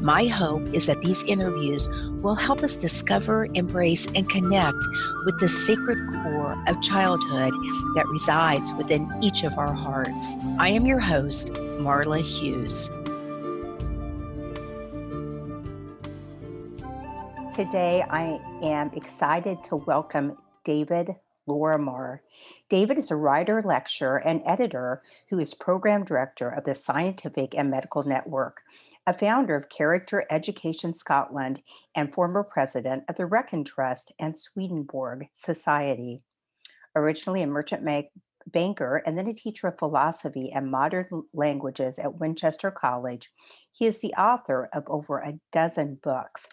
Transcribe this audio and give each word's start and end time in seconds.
My 0.00 0.26
hope 0.26 0.62
is 0.72 0.86
that 0.86 1.02
these 1.02 1.24
interviews 1.24 1.88
will 2.22 2.36
help 2.36 2.62
us 2.62 2.76
discover, 2.76 3.48
embrace, 3.54 4.06
and 4.14 4.28
connect 4.28 4.78
with 5.24 5.40
the 5.40 5.48
sacred 5.48 5.98
core 6.22 6.56
of 6.68 6.80
childhood 6.80 7.52
that 7.96 8.06
resides 8.06 8.72
within 8.74 9.12
each 9.22 9.42
of 9.42 9.58
our 9.58 9.72
hearts. 9.72 10.36
I 10.56 10.68
am 10.68 10.86
your 10.86 11.00
host, 11.00 11.48
Marla 11.48 12.20
Hughes. 12.20 12.88
Today, 17.56 18.04
I 18.08 18.40
am 18.62 18.92
excited 18.94 19.64
to 19.64 19.74
welcome 19.74 20.38
David 20.62 21.16
Lorimer. 21.48 22.22
David 22.68 22.98
is 22.98 23.10
a 23.10 23.16
writer, 23.16 23.62
lecturer, 23.64 24.18
and 24.18 24.42
editor 24.46 25.02
who 25.30 25.40
is 25.40 25.54
program 25.54 26.04
director 26.04 26.48
of 26.48 26.64
the 26.64 26.76
Scientific 26.76 27.52
and 27.56 27.68
Medical 27.68 28.04
Network 28.04 28.62
a 29.08 29.18
founder 29.18 29.56
of 29.56 29.70
Character 29.70 30.26
Education 30.30 30.92
Scotland 30.92 31.62
and 31.96 32.12
former 32.12 32.44
president 32.44 33.04
of 33.08 33.16
the 33.16 33.24
Wrekin 33.24 33.64
Trust 33.64 34.12
and 34.18 34.38
Swedenborg 34.38 35.28
Society. 35.32 36.20
Originally 36.94 37.40
a 37.40 37.46
merchant 37.46 37.88
banker 38.48 39.02
and 39.06 39.16
then 39.16 39.26
a 39.26 39.32
teacher 39.32 39.68
of 39.68 39.78
philosophy 39.78 40.52
and 40.54 40.70
modern 40.70 41.06
languages 41.32 41.98
at 41.98 42.20
Winchester 42.20 42.70
College, 42.70 43.30
he 43.72 43.86
is 43.86 44.02
the 44.02 44.12
author 44.12 44.68
of 44.74 44.84
over 44.88 45.20
a 45.20 45.40
dozen 45.52 45.98
books. 46.02 46.46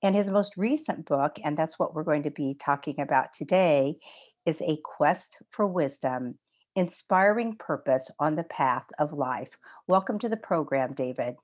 And 0.00 0.14
his 0.14 0.30
most 0.30 0.56
recent 0.56 1.06
book, 1.06 1.38
and 1.42 1.58
that's 1.58 1.76
what 1.76 1.92
we're 1.92 2.04
going 2.04 2.22
to 2.22 2.30
be 2.30 2.54
talking 2.54 3.00
about 3.00 3.32
today, 3.32 3.96
is 4.44 4.62
A 4.62 4.78
Quest 4.84 5.38
for 5.50 5.66
Wisdom 5.66 6.38
Inspiring 6.76 7.56
Purpose 7.58 8.12
on 8.20 8.36
the 8.36 8.44
Path 8.44 8.84
of 9.00 9.12
Life. 9.12 9.58
Welcome 9.88 10.20
to 10.20 10.28
the 10.28 10.36
program, 10.36 10.94
David. 10.94 11.34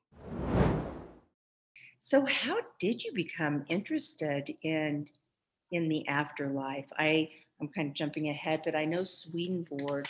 So, 2.05 2.27
how 2.27 2.57
did 2.81 3.05
you 3.05 3.13
become 3.13 3.65
interested 3.69 4.51
in 4.65 5.07
in 5.71 5.89
the 5.89 6.07
afterlife? 6.09 6.89
I 6.99 7.29
I'm 7.61 7.69
kind 7.69 7.91
of 7.91 7.95
jumping 7.95 8.29
ahead, 8.29 8.63
but 8.65 8.75
I 8.75 8.85
know 8.85 9.05
Swedenborg 9.05 10.07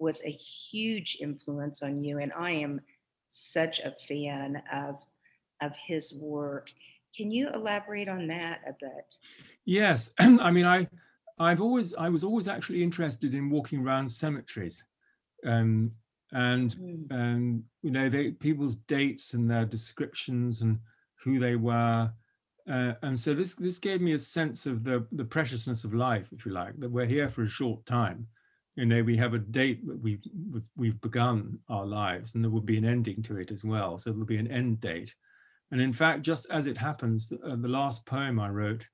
was 0.00 0.20
a 0.24 0.30
huge 0.30 1.16
influence 1.20 1.80
on 1.80 2.02
you, 2.02 2.18
and 2.18 2.32
I 2.32 2.50
am 2.50 2.80
such 3.28 3.78
a 3.78 3.94
fan 4.08 4.60
of 4.72 4.96
of 5.62 5.72
his 5.76 6.12
work. 6.12 6.72
Can 7.16 7.30
you 7.30 7.50
elaborate 7.54 8.08
on 8.08 8.26
that 8.26 8.62
a 8.66 8.72
bit? 8.72 9.14
Yes, 9.64 10.10
I 10.18 10.50
mean 10.50 10.66
I 10.66 10.88
I've 11.38 11.60
always 11.60 11.94
I 11.94 12.08
was 12.08 12.24
always 12.24 12.48
actually 12.48 12.82
interested 12.82 13.34
in 13.34 13.48
walking 13.48 13.86
around 13.86 14.08
cemeteries. 14.08 14.84
Um, 15.46 15.92
and 16.32 16.74
mm. 16.74 17.12
um, 17.12 17.64
you 17.82 17.92
know 17.92 18.08
they 18.08 18.32
people's 18.32 18.74
dates 18.74 19.34
and 19.34 19.48
their 19.48 19.64
descriptions 19.64 20.62
and 20.62 20.80
who 21.22 21.38
they 21.38 21.56
were. 21.56 22.10
Uh, 22.70 22.92
and 23.02 23.18
so 23.18 23.34
this 23.34 23.54
this 23.54 23.78
gave 23.78 24.00
me 24.00 24.12
a 24.12 24.18
sense 24.18 24.66
of 24.66 24.84
the 24.84 25.06
the 25.12 25.24
preciousness 25.24 25.84
of 25.84 25.94
life 25.94 26.28
if 26.32 26.44
you 26.44 26.52
like 26.52 26.78
that 26.78 26.90
we're 26.90 27.06
here 27.06 27.28
for 27.28 27.44
a 27.44 27.48
short 27.48 27.84
time. 27.86 28.26
You 28.76 28.86
know 28.86 29.02
we 29.02 29.16
have 29.16 29.34
a 29.34 29.38
date 29.38 29.86
that 29.86 30.00
we 30.00 30.20
we've 30.76 31.00
begun 31.00 31.58
our 31.68 31.86
lives 31.86 32.34
and 32.34 32.44
there 32.44 32.50
will 32.50 32.60
be 32.60 32.78
an 32.78 32.84
ending 32.84 33.22
to 33.24 33.38
it 33.38 33.50
as 33.50 33.64
well. 33.64 33.98
So 33.98 34.10
there'll 34.10 34.26
be 34.26 34.36
an 34.36 34.50
end 34.50 34.80
date. 34.80 35.14
And 35.70 35.80
in 35.80 35.92
fact 35.92 36.22
just 36.22 36.46
as 36.50 36.66
it 36.66 36.76
happens 36.76 37.28
the, 37.28 37.38
uh, 37.40 37.56
the 37.56 37.68
last 37.68 38.06
poem 38.06 38.40
i 38.40 38.48
wrote 38.48 38.86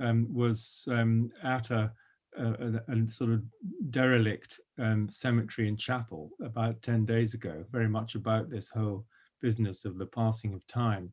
um, 0.00 0.26
was 0.32 0.88
um, 0.90 1.30
at 1.42 1.70
a 1.70 1.92
a, 2.38 2.80
a, 2.88 3.08
sort 3.08 3.30
of 3.30 3.42
derelict 3.90 4.60
um, 4.78 5.08
cemetery 5.10 5.68
and 5.68 5.78
chapel 5.78 6.30
about 6.42 6.80
10 6.82 7.04
days 7.04 7.34
ago, 7.34 7.64
very 7.70 7.88
much 7.88 8.14
about 8.14 8.50
this 8.50 8.70
whole 8.70 9.04
business 9.40 9.84
of 9.84 9.98
the 9.98 10.06
passing 10.06 10.54
of 10.54 10.66
time. 10.66 11.12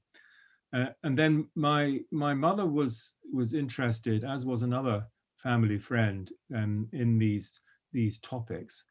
Uh, 0.73 0.87
and 1.03 1.17
then 1.17 1.47
my 1.55 1.99
my 2.11 2.33
mother 2.33 2.65
was 2.65 3.15
was 3.33 3.53
interested, 3.53 4.23
as 4.23 4.45
was 4.45 4.61
another 4.61 5.05
family 5.37 5.77
friend, 5.77 6.31
um, 6.55 6.87
in 6.93 7.17
these 7.17 7.59
these 7.91 8.19
topics. 8.19 8.83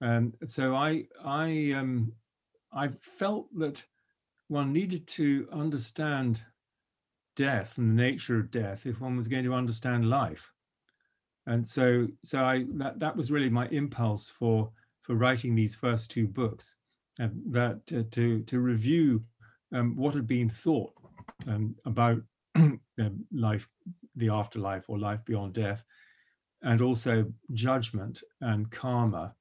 Um, 0.00 0.32
so 0.46 0.74
I 0.76 1.04
I 1.24 1.72
um, 1.76 2.12
I 2.72 2.88
felt 3.00 3.48
that 3.58 3.84
one 4.48 4.72
needed 4.72 5.06
to 5.08 5.48
understand 5.52 6.42
death 7.36 7.78
and 7.78 7.90
the 7.90 8.02
nature 8.02 8.38
of 8.38 8.50
death 8.50 8.86
if 8.86 9.00
one 9.00 9.16
was 9.16 9.28
going 9.28 9.44
to 9.44 9.54
understand 9.54 10.08
life 10.08 10.52
and 11.46 11.66
so 11.66 12.06
so 12.22 12.44
i 12.44 12.64
that, 12.74 12.98
that 12.98 13.16
was 13.16 13.30
really 13.30 13.50
my 13.50 13.66
impulse 13.68 14.28
for 14.28 14.70
for 15.02 15.14
writing 15.16 15.54
these 15.54 15.74
first 15.74 16.10
two 16.10 16.26
books 16.26 16.76
uh, 17.20 17.28
that 17.50 17.80
uh, 17.96 18.02
to 18.10 18.40
to 18.42 18.60
review 18.60 19.22
um, 19.74 19.96
what 19.96 20.14
had 20.14 20.26
been 20.26 20.48
thought 20.48 20.92
um, 21.46 21.74
about 21.84 22.20
life 23.32 23.68
the 24.16 24.28
afterlife 24.28 24.84
or 24.88 24.98
life 24.98 25.20
beyond 25.24 25.52
death 25.54 25.82
and 26.62 26.80
also 26.80 27.26
judgment 27.52 28.22
and 28.40 28.70
karma 28.70 29.34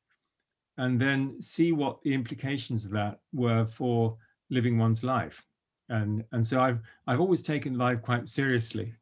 and 0.77 0.99
then 0.99 1.39
see 1.39 1.71
what 1.71 2.01
the 2.01 2.13
implications 2.13 2.85
of 2.85 2.91
that 2.91 3.19
were 3.31 3.65
for 3.65 4.17
living 4.49 4.77
one's 4.77 5.03
life 5.03 5.45
and 5.89 6.23
and 6.31 6.45
so 6.45 6.59
i've 6.59 6.79
i've 7.07 7.19
always 7.19 7.43
taken 7.43 7.77
life 7.77 8.01
quite 8.01 8.27
seriously 8.27 8.93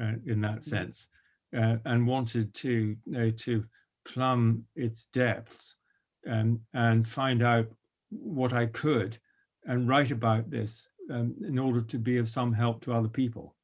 uh, 0.00 0.12
in 0.26 0.40
that 0.40 0.58
mm-hmm. 0.58 0.60
sense 0.60 1.08
uh, 1.56 1.76
and 1.84 2.06
wanted 2.06 2.52
to 2.54 2.96
you 3.04 3.12
know, 3.12 3.30
to 3.30 3.64
plumb 4.04 4.64
its 4.76 5.06
depths 5.06 5.76
and 6.24 6.58
and 6.74 7.06
find 7.08 7.42
out 7.42 7.66
what 8.10 8.52
I 8.52 8.66
could 8.66 9.18
and 9.64 9.88
write 9.88 10.10
about 10.10 10.50
this 10.50 10.88
um, 11.10 11.34
in 11.46 11.58
order 11.58 11.80
to 11.82 11.98
be 11.98 12.18
of 12.18 12.28
some 12.28 12.52
help 12.52 12.80
to 12.82 12.92
other 12.92 13.08
people. 13.08 13.54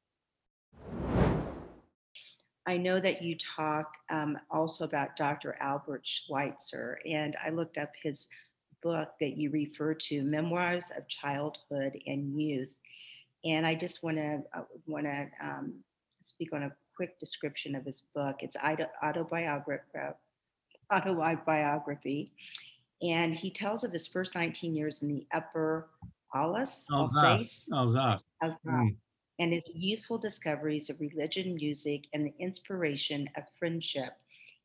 I 2.67 2.77
know 2.77 2.99
that 2.99 3.21
you 3.21 3.37
talk 3.37 3.93
um, 4.09 4.37
also 4.49 4.85
about 4.85 5.15
Dr. 5.15 5.55
Albert 5.59 6.01
Schweitzer, 6.03 6.99
and 7.05 7.35
I 7.45 7.51
looked 7.51 7.77
up 7.77 7.91
his 8.01 8.27
book 8.81 9.09
that 9.19 9.37
you 9.37 9.51
refer 9.51 9.93
to, 9.93 10.23
Memoirs 10.23 10.91
of 10.97 11.07
Childhood 11.07 11.97
and 12.07 12.39
Youth. 12.39 12.73
And 13.43 13.67
I 13.67 13.75
just 13.75 14.03
want 14.03 14.17
to 14.17 14.41
uh, 14.55 14.63
want 14.87 15.05
to 15.05 15.27
um, 15.41 15.73
speak 16.25 16.53
on 16.53 16.63
a 16.63 16.71
quick 16.95 17.19
description 17.19 17.75
of 17.75 17.85
his 17.85 18.01
book. 18.15 18.37
It's 18.39 18.57
autobiography, 19.03 19.83
autobiography, 20.91 22.31
and 23.01 23.33
he 23.33 23.51
tells 23.51 23.83
of 23.83 23.91
his 23.91 24.07
first 24.07 24.33
19 24.33 24.75
years 24.75 25.03
in 25.03 25.09
the 25.09 25.27
Upper 25.33 25.89
Alsace, 26.35 26.87
Alsace. 26.91 27.69
Alsace 28.41 28.59
mm. 28.67 28.95
and 29.39 29.53
his 29.53 29.63
youthful 29.73 30.17
discoveries 30.17 30.89
of 30.89 30.99
religion, 30.99 31.55
music, 31.55 32.07
and 32.13 32.25
the 32.25 32.33
inspiration 32.39 33.27
of 33.37 33.43
friendship. 33.57 34.13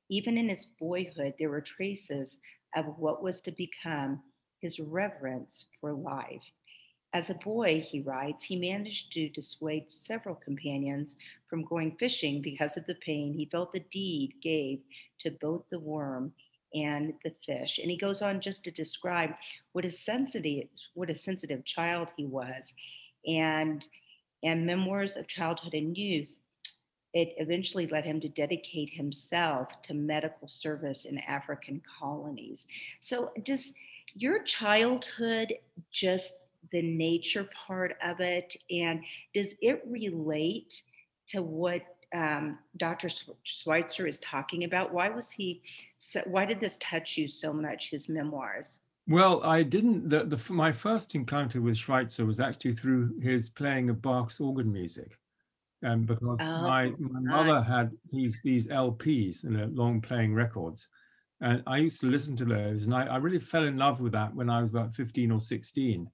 Even 0.08 0.36
in 0.36 0.48
his 0.48 0.66
boyhood, 0.66 1.34
there 1.38 1.50
were 1.50 1.60
traces 1.60 2.38
of 2.74 2.86
what 2.98 3.22
was 3.22 3.40
to 3.42 3.52
become 3.52 4.20
his 4.60 4.80
reverence 4.80 5.66
for 5.80 5.92
life. 5.92 6.42
As 7.12 7.30
a 7.30 7.34
boy, 7.34 7.80
he 7.80 8.00
writes, 8.00 8.44
he 8.44 8.56
managed 8.56 9.12
to 9.12 9.28
dissuade 9.28 9.90
several 9.90 10.36
companions 10.36 11.16
from 11.48 11.64
going 11.64 11.96
fishing 11.96 12.40
because 12.40 12.76
of 12.76 12.86
the 12.86 12.94
pain 12.96 13.32
he 13.32 13.46
felt 13.46 13.72
the 13.72 13.80
deed 13.90 14.34
gave 14.40 14.80
to 15.18 15.30
both 15.40 15.64
the 15.70 15.80
worm 15.80 16.32
and 16.74 17.14
the 17.24 17.32
fish. 17.46 17.78
And 17.78 17.90
he 17.90 17.96
goes 17.96 18.22
on 18.22 18.40
just 18.40 18.64
to 18.64 18.70
describe 18.70 19.30
what 19.72 19.84
a 19.84 19.90
sensitive, 19.90 20.68
what 20.94 21.10
a 21.10 21.14
sensitive 21.14 21.64
child 21.64 22.08
he 22.16 22.26
was. 22.26 22.74
And 23.26 23.86
and 24.42 24.64
memoirs 24.64 25.16
of 25.16 25.28
childhood 25.28 25.74
and 25.74 25.96
youth, 25.96 26.34
it 27.12 27.34
eventually 27.38 27.86
led 27.86 28.04
him 28.04 28.20
to 28.20 28.28
dedicate 28.28 28.90
himself 28.90 29.68
to 29.82 29.94
medical 29.94 30.48
service 30.48 31.04
in 31.04 31.18
African 31.18 31.82
colonies. 31.98 32.66
So 33.00 33.32
does 33.42 33.72
your 34.14 34.42
childhood 34.42 35.54
just 35.90 36.34
the 36.72 36.82
nature 36.82 37.48
part 37.66 37.96
of 38.02 38.20
it 38.20 38.56
and 38.70 39.02
does 39.34 39.56
it 39.60 39.82
relate 39.86 40.82
to 41.28 41.42
what 41.42 41.82
um, 42.14 42.58
Dr. 42.76 43.08
Schweitzer 43.42 44.06
is 44.06 44.18
talking 44.20 44.64
about? 44.64 44.92
Why 44.92 45.08
was 45.08 45.30
he? 45.30 45.62
So, 45.96 46.22
why 46.26 46.44
did 46.44 46.60
this 46.60 46.76
touch 46.78 47.16
you 47.16 47.28
so 47.28 47.52
much? 47.52 47.90
His 47.90 48.08
memoirs. 48.08 48.80
Well, 49.06 49.42
I 49.44 49.62
didn't. 49.62 50.08
The, 50.08 50.24
the, 50.24 50.52
my 50.52 50.72
first 50.72 51.14
encounter 51.14 51.60
with 51.60 51.76
Schweitzer 51.76 52.26
was 52.26 52.40
actually 52.40 52.74
through 52.74 53.18
his 53.20 53.50
playing 53.50 53.90
of 53.90 54.02
Bach's 54.02 54.40
organ 54.40 54.72
music, 54.72 55.18
um, 55.84 56.02
because 56.02 56.38
Oh, 56.40 56.62
my, 56.62 56.92
my 56.98 57.20
mother 57.20 57.62
had 57.62 57.90
these 58.12 58.40
these 58.42 58.66
LPs, 58.66 59.44
you 59.44 59.50
know, 59.50 59.68
long 59.72 60.00
playing 60.00 60.34
records. 60.34 60.88
And 61.42 61.62
I 61.66 61.78
used 61.78 62.00
to 62.00 62.06
listen 62.06 62.36
to 62.36 62.44
those, 62.44 62.84
and 62.84 62.94
I, 62.94 63.06
I 63.06 63.16
really 63.16 63.38
fell 63.38 63.64
in 63.64 63.78
love 63.78 64.00
with 64.00 64.12
that 64.12 64.34
when 64.34 64.50
I 64.50 64.60
was 64.60 64.68
about 64.68 64.94
15 64.94 65.30
or 65.30 65.40
16. 65.40 66.10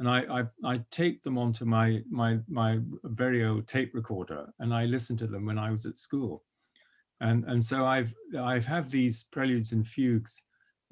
And 0.00 0.08
I, 0.08 0.40
I, 0.40 0.44
I 0.64 0.80
taped 0.90 1.24
them 1.24 1.36
onto 1.36 1.66
my, 1.66 2.00
my, 2.10 2.38
my 2.48 2.78
very 3.04 3.44
old 3.44 3.68
tape 3.68 3.94
recorder, 3.94 4.46
and 4.58 4.72
I 4.72 4.86
listened 4.86 5.18
to 5.18 5.26
them 5.26 5.44
when 5.44 5.58
I 5.58 5.70
was 5.70 5.84
at 5.84 5.98
school. 5.98 6.42
And, 7.20 7.44
and 7.44 7.62
so 7.62 7.84
I've, 7.84 8.14
I've 8.38 8.64
had 8.64 8.90
these 8.90 9.24
preludes 9.30 9.72
and 9.72 9.86
fugues 9.86 10.42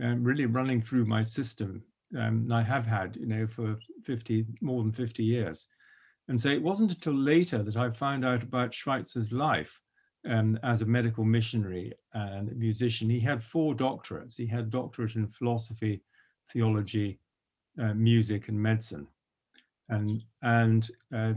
um, 0.02 0.22
really 0.22 0.44
running 0.44 0.82
through 0.82 1.06
my 1.06 1.22
system. 1.22 1.82
Um, 2.18 2.42
and 2.44 2.52
I 2.52 2.60
have 2.60 2.84
had, 2.84 3.16
you 3.16 3.24
know, 3.24 3.46
for 3.46 3.78
50, 4.04 4.44
more 4.60 4.82
than 4.82 4.92
50 4.92 5.24
years. 5.24 5.66
And 6.28 6.38
so 6.38 6.50
it 6.50 6.62
wasn't 6.62 6.92
until 6.92 7.14
later 7.14 7.62
that 7.62 7.78
I 7.78 7.88
found 7.88 8.26
out 8.26 8.42
about 8.42 8.74
Schweitzer's 8.74 9.32
life 9.32 9.80
um, 10.28 10.58
as 10.62 10.82
a 10.82 10.86
medical 10.86 11.24
missionary 11.24 11.94
and 12.12 12.54
musician. 12.58 13.08
He 13.08 13.20
had 13.20 13.42
four 13.42 13.74
doctorates. 13.74 14.36
He 14.36 14.46
had 14.46 14.68
doctorate 14.68 15.16
in 15.16 15.28
philosophy, 15.28 16.02
theology, 16.52 17.18
uh, 17.80 17.94
music, 17.94 18.48
and 18.48 18.60
medicine. 18.60 19.06
And 19.88 20.22
and 20.42 20.90
uh, 21.14 21.34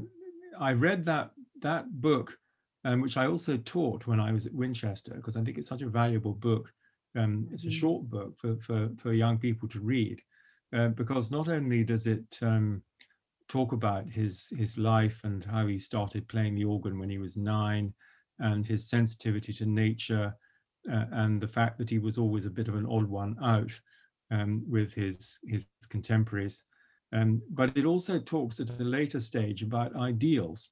I 0.60 0.74
read 0.74 1.06
that 1.06 1.32
that 1.62 2.02
book, 2.02 2.38
um, 2.86 3.02
which 3.02 3.18
I 3.18 3.28
also 3.28 3.58
taught 3.58 4.08
when 4.08 4.20
I 4.20 4.32
was 4.32 4.46
at 4.48 4.54
Winchester, 4.54 5.14
because 5.16 5.38
I 5.38 5.44
think 5.44 5.58
it's 5.58 5.68
such 5.70 5.82
a 5.82 5.90
valuable 5.90 6.34
book. 6.34 6.74
Um, 7.16 7.48
it's 7.52 7.66
a 7.66 7.70
Mhm. 7.70 7.72
short 7.72 8.10
book 8.10 8.38
for 8.38 8.58
for 8.58 8.90
for 8.98 9.14
young 9.14 9.38
people 9.38 9.68
to 9.70 9.80
read, 9.80 10.22
uh, 10.74 10.90
because 10.90 11.32
not 11.32 11.48
only 11.50 11.84
does 11.84 12.08
it 12.08 12.40
um, 12.42 12.84
talk 13.48 13.74
about 13.74 14.08
his 14.08 14.50
his 14.58 14.78
life 14.78 15.20
and 15.24 15.44
how 15.46 15.68
he 15.68 15.78
started 15.78 16.28
playing 16.28 16.56
the 16.56 16.66
organ 16.66 16.98
when 17.00 17.10
he 17.10 17.18
was 17.18 17.38
nine 17.38 17.94
and 18.40 18.66
his 18.66 18.90
sensitivity 18.90 19.54
to 19.54 19.66
nature 19.66 20.36
uh, 20.92 21.06
and 21.12 21.42
the 21.42 21.48
fact 21.48 21.78
that 21.78 21.90
he 21.90 22.00
was 22.00 22.18
always 22.18 22.46
a 22.46 22.50
bit 22.50 22.68
of 22.68 22.76
an 22.76 22.86
odd 22.86 23.06
one 23.08 23.36
out 23.44 23.80
um, 24.32 24.64
with 24.68 24.94
his 24.94 25.40
his 25.48 25.66
contemporaries 25.90 26.64
um, 27.14 27.42
but 27.50 27.76
it 27.78 27.86
also 27.86 28.20
talks 28.20 28.60
at 28.60 28.70
a 28.70 28.84
later 28.84 29.20
stage 29.20 29.64
about 29.64 29.96
ideals 29.96 30.70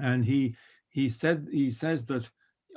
and 0.00 0.24
he 0.24 0.54
he 0.90 1.08
said 1.08 1.46
he 1.50 1.70
says 1.70 2.04
that 2.06 2.28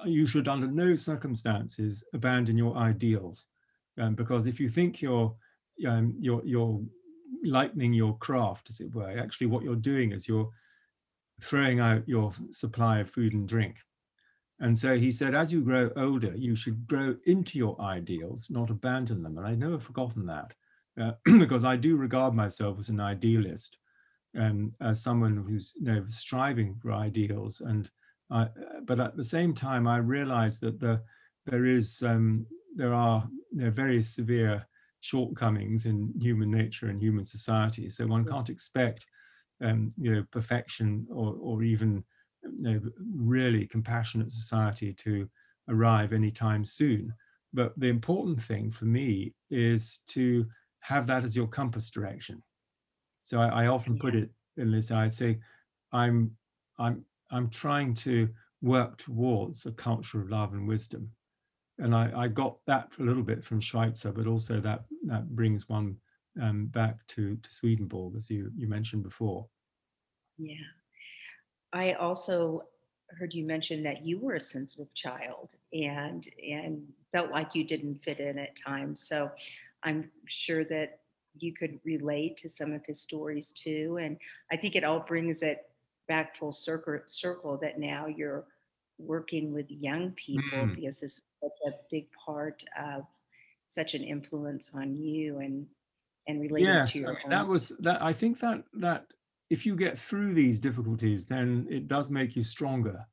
you 0.05 0.27
should 0.27 0.47
under 0.47 0.67
no 0.67 0.95
circumstances 0.95 2.03
abandon 2.13 2.57
your 2.57 2.75
ideals 2.77 3.47
um, 3.99 4.15
because 4.15 4.47
if 4.47 4.59
you 4.59 4.69
think 4.69 5.01
you're 5.01 5.35
um, 5.85 6.15
you're 6.19 6.41
you're 6.45 6.79
lightening 7.43 7.93
your 7.93 8.17
craft, 8.17 8.69
as 8.69 8.79
it 8.79 8.93
were. 8.93 9.17
Actually, 9.17 9.47
what 9.47 9.63
you're 9.63 9.75
doing 9.75 10.11
is 10.11 10.27
you're 10.27 10.49
throwing 11.41 11.79
out 11.79 12.07
your 12.07 12.33
supply 12.51 12.99
of 12.99 13.09
food 13.09 13.33
and 13.33 13.47
drink. 13.47 13.77
And 14.59 14.77
so 14.77 14.97
he 14.97 15.11
said, 15.11 15.35
as 15.35 15.53
you 15.53 15.61
grow 15.61 15.91
older, 15.95 16.33
you 16.35 16.55
should 16.55 16.87
grow 16.87 17.15
into 17.25 17.57
your 17.57 17.79
ideals, 17.79 18.49
not 18.49 18.71
abandon 18.71 19.21
them. 19.21 19.37
And 19.37 19.45
I've 19.45 19.59
never 19.59 19.79
forgotten 19.79 20.25
that 20.25 20.53
uh, 20.99 21.11
because 21.39 21.63
I 21.63 21.75
do 21.75 21.95
regard 21.95 22.33
myself 22.33 22.79
as 22.79 22.89
an 22.89 22.99
idealist 22.99 23.77
and 24.33 24.71
as 24.81 25.01
someone 25.01 25.37
who's 25.47 25.73
you 25.79 25.85
know 25.85 26.05
striving 26.09 26.75
for 26.75 26.91
ideals. 26.91 27.61
And 27.61 27.89
I, 28.31 28.47
but 28.85 28.99
at 28.99 29.15
the 29.15 29.23
same 29.23 29.53
time, 29.53 29.87
I 29.87 29.97
realize 29.97 30.59
that 30.59 30.79
the 30.79 31.01
there 31.45 31.65
is 31.65 32.03
um, 32.05 32.45
there 32.75 32.93
are 32.93 33.27
there 33.51 33.67
are 33.67 33.71
very 33.71 34.01
severe 34.01 34.65
shortcomings 35.01 35.85
in 35.85 36.11
human 36.19 36.51
nature 36.51 36.87
and 36.87 37.01
human 37.01 37.25
society. 37.25 37.89
So 37.89 38.07
one 38.07 38.25
can't 38.25 38.49
expect, 38.49 39.05
um, 39.61 39.93
you 39.97 40.13
know, 40.13 40.23
perfection 40.31 41.07
or, 41.09 41.35
or 41.39 41.63
even 41.63 42.03
you 42.55 42.63
know, 42.63 42.81
really 43.13 43.65
compassionate 43.65 44.31
society 44.31 44.93
to 44.93 45.29
arrive 45.69 46.13
anytime 46.13 46.65
soon. 46.65 47.13
But 47.53 47.77
the 47.79 47.87
important 47.87 48.41
thing 48.41 48.71
for 48.71 48.85
me 48.85 49.33
is 49.49 49.99
to 50.07 50.45
have 50.81 51.07
that 51.07 51.23
as 51.23 51.35
your 51.35 51.47
compass 51.47 51.89
direction. 51.89 52.41
So 53.23 53.39
I, 53.39 53.63
I 53.63 53.67
often 53.67 53.97
put 53.97 54.15
it 54.15 54.29
in 54.57 54.71
this. 54.71 54.91
I 54.91 55.07
say, 55.07 55.39
I'm, 55.91 56.31
I'm, 56.77 57.03
I'm 57.31 57.49
trying 57.49 57.93
to 57.95 58.29
work 58.61 58.97
towards 58.97 59.65
a 59.65 59.71
culture 59.71 60.21
of 60.21 60.29
love 60.29 60.53
and 60.53 60.67
wisdom 60.67 61.11
and 61.79 61.95
I, 61.95 62.11
I, 62.15 62.27
got 62.27 62.57
that 62.65 62.91
a 62.99 63.03
little 63.03 63.23
bit 63.23 63.43
from 63.43 63.59
Schweitzer, 63.59 64.11
but 64.11 64.27
also 64.27 64.59
that 64.61 64.85
that 65.05 65.29
brings 65.29 65.69
one 65.69 65.97
um, 66.41 66.67
back 66.67 67.05
to 67.07 67.35
to 67.35 67.53
Swedenborg, 67.53 68.15
as 68.15 68.29
you 68.29 68.51
you 68.55 68.67
mentioned 68.67 69.03
before. 69.03 69.47
Yeah, 70.37 70.55
I 71.73 71.93
also 71.93 72.63
heard 73.17 73.33
you 73.33 73.45
mention 73.45 73.83
that 73.83 74.05
you 74.05 74.19
were 74.19 74.35
a 74.35 74.39
sensitive 74.39 74.93
child 74.93 75.55
and 75.73 76.27
and 76.45 76.87
felt 77.11 77.31
like 77.31 77.55
you 77.55 77.63
didn't 77.63 78.03
fit 78.03 78.19
in 78.19 78.37
at 78.37 78.55
times. 78.55 79.01
So 79.07 79.31
I'm 79.83 80.11
sure 80.25 80.65
that 80.65 80.99
you 81.39 81.53
could 81.53 81.79
relate 81.85 82.35
to 82.37 82.49
some 82.49 82.73
of 82.73 82.85
his 82.85 82.99
stories 82.99 83.53
too. 83.53 83.97
And 84.01 84.17
I 84.51 84.57
think 84.57 84.75
it 84.75 84.83
all 84.83 84.99
brings 85.01 85.41
it 85.43 85.69
back 86.07 86.35
full 86.37 86.51
circle 86.51 86.99
circle 87.05 87.57
that 87.61 87.79
now 87.79 88.07
you're 88.07 88.45
working 88.97 89.53
with 89.53 89.69
young 89.69 90.11
people 90.13 90.67
Mm. 90.67 90.75
because 90.75 90.99
this 90.99 91.17
is 91.17 91.23
such 91.41 91.73
a 91.73 91.77
big 91.91 92.07
part 92.13 92.63
of 92.79 93.05
such 93.67 93.93
an 93.93 94.03
influence 94.03 94.71
on 94.73 94.95
you 94.95 95.39
and 95.39 95.67
and 96.27 96.41
relating 96.41 96.65
Yes, 96.65 96.91
to 96.93 97.05
I 97.07 97.11
mean, 97.13 97.29
that 97.29 97.47
was 97.47 97.69
that. 97.79 98.01
I 98.01 98.11
think 98.13 98.39
that 98.39 98.63
that 98.73 99.07
if 99.49 99.65
you 99.65 99.75
get 99.75 99.97
through 99.97 100.33
these 100.33 100.59
difficulties, 100.59 101.25
then 101.25 101.67
it 101.69 101.87
does 101.87 102.09
make 102.09 102.35
you 102.35 102.43
stronger. 102.43 103.05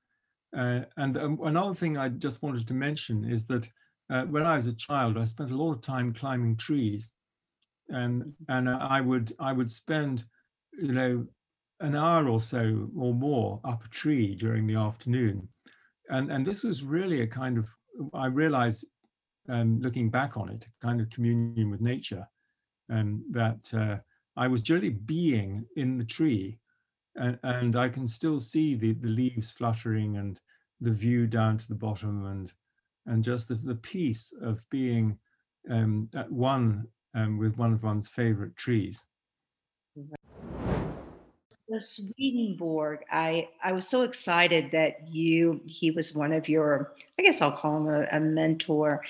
Uh, 0.57 0.81
and 0.97 1.17
um, 1.17 1.39
another 1.45 1.75
thing 1.75 1.97
I 1.97 2.09
just 2.09 2.43
wanted 2.43 2.67
to 2.69 2.75
mention 2.75 3.25
is 3.25 3.45
that 3.47 3.69
uh, 4.11 4.23
when 4.25 4.45
I 4.45 4.57
was 4.57 4.67
a 4.67 4.73
child, 4.73 5.17
I 5.17 5.25
spent 5.25 5.51
a 5.51 5.57
lot 5.57 5.73
of 5.73 5.81
time 5.81 6.13
climbing 6.13 6.57
trees, 6.57 7.13
and 7.89 8.33
and 8.49 8.69
I 8.69 9.01
would 9.01 9.35
I 9.39 9.53
would 9.53 9.71
spend, 9.71 10.25
you 10.81 10.93
know, 10.93 11.27
an 11.81 11.97
hour 11.97 12.29
or 12.29 12.41
so 12.41 12.89
or 12.97 13.15
more 13.15 13.61
up 13.65 13.85
a 13.85 13.89
tree 13.89 14.35
during 14.35 14.67
the 14.67 14.77
afternoon, 14.77 15.49
and 16.11 16.31
and 16.31 16.47
this 16.47 16.63
was 16.63 16.85
really 16.85 17.23
a 17.23 17.27
kind 17.27 17.59
of 17.59 17.67
I 18.13 18.27
realized, 18.27 18.85
um, 19.49 19.81
looking 19.81 20.11
back 20.11 20.37
on 20.37 20.51
it, 20.51 20.67
a 20.67 20.87
kind 20.87 21.01
of 21.01 21.11
communion 21.11 21.71
with 21.71 21.81
nature, 21.81 22.29
and 22.89 23.23
that 23.31 23.73
uh, 23.73 23.97
I 24.37 24.49
was 24.49 24.69
really 24.69 24.91
being 24.91 25.65
in 25.77 25.99
the 25.99 26.05
tree, 26.05 26.59
and, 27.17 27.39
and 27.43 27.77
I 27.77 27.89
can 27.89 28.08
still 28.08 28.41
see 28.41 28.75
the 28.75 28.93
the 28.94 29.08
leaves 29.08 29.51
fluttering 29.51 30.17
and 30.17 30.41
the 30.81 30.91
view 30.91 31.27
down 31.27 31.56
to 31.58 31.69
the 31.69 31.75
bottom 31.75 32.27
and 32.27 32.53
and 33.06 33.23
just 33.23 33.49
the, 33.49 33.55
the 33.55 33.75
peace 33.77 34.32
of 34.43 34.61
being 34.70 35.19
um, 35.70 36.08
at 36.15 36.31
one 36.31 36.87
um, 37.15 37.39
with 37.39 37.56
one 37.56 37.73
of 37.73 37.82
one's 37.82 38.08
favorite 38.08 38.56
trees. 38.56 39.06
The 41.69 41.81
Swedenborg, 41.81 43.01
I 43.11 43.49
I 43.63 43.73
was 43.73 43.89
so 43.89 44.03
excited 44.03 44.70
that 44.73 45.08
you 45.08 45.63
he 45.67 45.91
was 45.91 46.15
one 46.15 46.32
of 46.32 46.49
your 46.49 46.93
I 47.19 47.23
guess 47.23 47.41
I'll 47.41 47.53
call 47.53 47.79
him 47.79 47.89
a, 47.89 48.06
a 48.11 48.20
mentor 48.20 49.03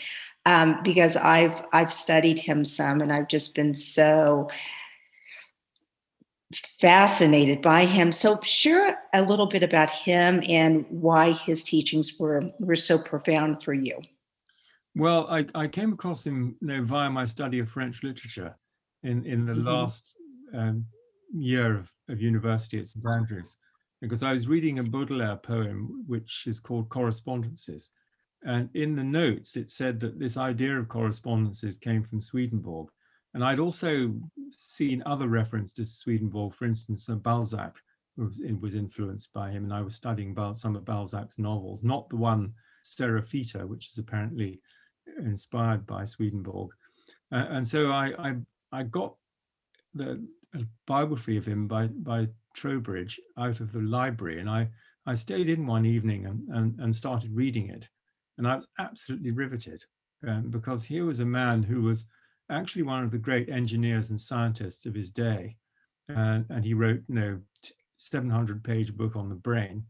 um, 0.46 0.80
because 0.84 1.16
I've 1.16 1.64
I've 1.72 1.92
studied 1.92 2.38
him 2.38 2.64
some 2.64 3.00
and 3.00 3.12
I've 3.12 3.28
just 3.28 3.54
been 3.54 3.75
so 3.75 4.50
fascinated 6.80 7.62
by 7.62 7.84
him. 7.84 8.12
So 8.12 8.40
share 8.42 8.98
a 9.12 9.22
little 9.22 9.46
bit 9.46 9.62
about 9.62 9.90
him 9.90 10.42
and 10.48 10.84
why 10.88 11.32
his 11.32 11.62
teachings 11.62 12.18
were 12.18 12.42
were 12.60 12.76
so 12.76 12.98
profound 12.98 13.62
for 13.62 13.74
you. 13.74 14.00
Well, 14.94 15.26
I, 15.28 15.46
I 15.54 15.66
came 15.68 15.92
across 15.92 16.24
him 16.24 16.56
you 16.60 16.66
know, 16.68 16.82
via 16.84 17.10
my 17.10 17.24
study 17.24 17.58
of 17.58 17.68
French 17.68 18.02
literature 18.02 18.56
in, 19.02 19.24
in 19.24 19.44
the 19.44 19.54
Mhm. 19.54 19.64
last 19.64 20.14
um, 20.52 20.86
year 21.32 21.76
of, 21.78 21.90
of 22.08 22.20
university 22.20 22.78
at 22.78 22.86
St 22.86 23.04
Andrews, 23.06 23.56
because 24.00 24.22
I 24.22 24.32
was 24.32 24.46
reading 24.46 24.78
a 24.78 24.84
Baudelaire 24.84 25.36
poem, 25.36 26.04
which 26.06 26.46
is 26.46 26.60
called 26.60 26.88
Correspondences. 26.90 27.90
And 28.46 28.68
in 28.74 28.94
the 28.94 29.02
notes, 29.02 29.56
it 29.56 29.70
said 29.70 29.98
that 30.00 30.18
this 30.18 30.36
idea 30.36 30.78
of 30.78 30.88
correspondences 30.88 31.78
came 31.78 32.04
from 32.04 32.20
Swedenborg. 32.20 32.88
And 33.34 33.44
I'd 33.44 33.58
also 33.58 34.14
seen 34.56 35.02
other 35.04 35.28
references 35.28 35.74
to 35.74 35.84
Swedenborg, 35.84 36.54
for 36.54 36.64
instance, 36.64 37.08
Balzac 37.08 37.76
was, 38.16 38.40
was 38.60 38.74
influenced 38.76 39.32
by 39.32 39.50
him. 39.50 39.64
And 39.64 39.74
I 39.74 39.82
was 39.82 39.96
studying 39.96 40.34
Bal- 40.34 40.54
some 40.54 40.76
of 40.76 40.84
Balzac's 40.84 41.38
novels, 41.38 41.82
not 41.82 42.08
the 42.08 42.16
one 42.16 42.52
Seraphita, 42.84 43.66
which 43.66 43.88
is 43.88 43.98
apparently 43.98 44.60
inspired 45.18 45.84
by 45.86 46.04
Swedenborg. 46.04 46.70
Uh, 47.32 47.46
and 47.50 47.66
so 47.66 47.90
I, 47.90 48.12
I, 48.18 48.34
I 48.72 48.82
got 48.84 49.16
the 49.94 50.24
biography 50.86 51.36
of 51.36 51.46
him 51.46 51.66
by, 51.66 51.88
by 51.88 52.28
Trobridge 52.56 53.18
out 53.36 53.60
of 53.60 53.72
the 53.72 53.80
library. 53.80 54.40
And 54.40 54.48
I, 54.48 54.68
I 55.06 55.14
stayed 55.14 55.48
in 55.48 55.66
one 55.66 55.84
evening 55.84 56.26
and, 56.26 56.48
and, 56.50 56.80
and 56.80 56.94
started 56.94 57.34
reading 57.34 57.68
it. 57.68 57.88
And 58.38 58.46
I 58.46 58.54
was 58.54 58.68
absolutely 58.78 59.32
riveted 59.32 59.84
um, 60.26 60.50
because 60.50 60.84
here 60.84 61.04
was 61.04 61.20
a 61.20 61.24
man 61.24 61.62
who 61.62 61.82
was 61.82 62.06
actually 62.50 62.82
one 62.82 63.04
of 63.04 63.10
the 63.10 63.18
great 63.18 63.48
engineers 63.48 64.10
and 64.10 64.20
scientists 64.20 64.86
of 64.86 64.94
his 64.94 65.10
day. 65.10 65.56
Uh, 66.14 66.40
and 66.50 66.64
he 66.64 66.74
wrote, 66.74 67.00
you 67.08 67.14
know, 67.14 67.40
700 67.96 68.62
page 68.62 68.94
book 68.96 69.16
on 69.16 69.28
the 69.28 69.34
brain. 69.34 69.84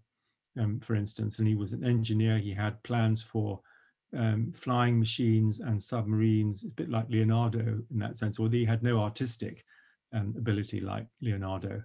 um, 0.58 0.80
for 0.80 0.94
instance, 0.94 1.38
and 1.38 1.48
he 1.48 1.54
was 1.54 1.72
an 1.72 1.84
engineer. 1.84 2.38
He 2.38 2.52
had 2.52 2.82
plans 2.82 3.22
for 3.22 3.60
um, 4.16 4.52
flying 4.54 4.98
machines 4.98 5.60
and 5.60 5.82
submarines, 5.82 6.64
a 6.64 6.74
bit 6.74 6.90
like 6.90 7.06
Leonardo 7.08 7.82
in 7.90 7.98
that 7.98 8.16
sense, 8.16 8.38
although 8.38 8.52
he 8.56 8.64
had 8.64 8.82
no 8.82 9.00
artistic 9.00 9.64
um, 10.12 10.34
ability 10.36 10.80
like 10.80 11.06
Leonardo. 11.20 11.82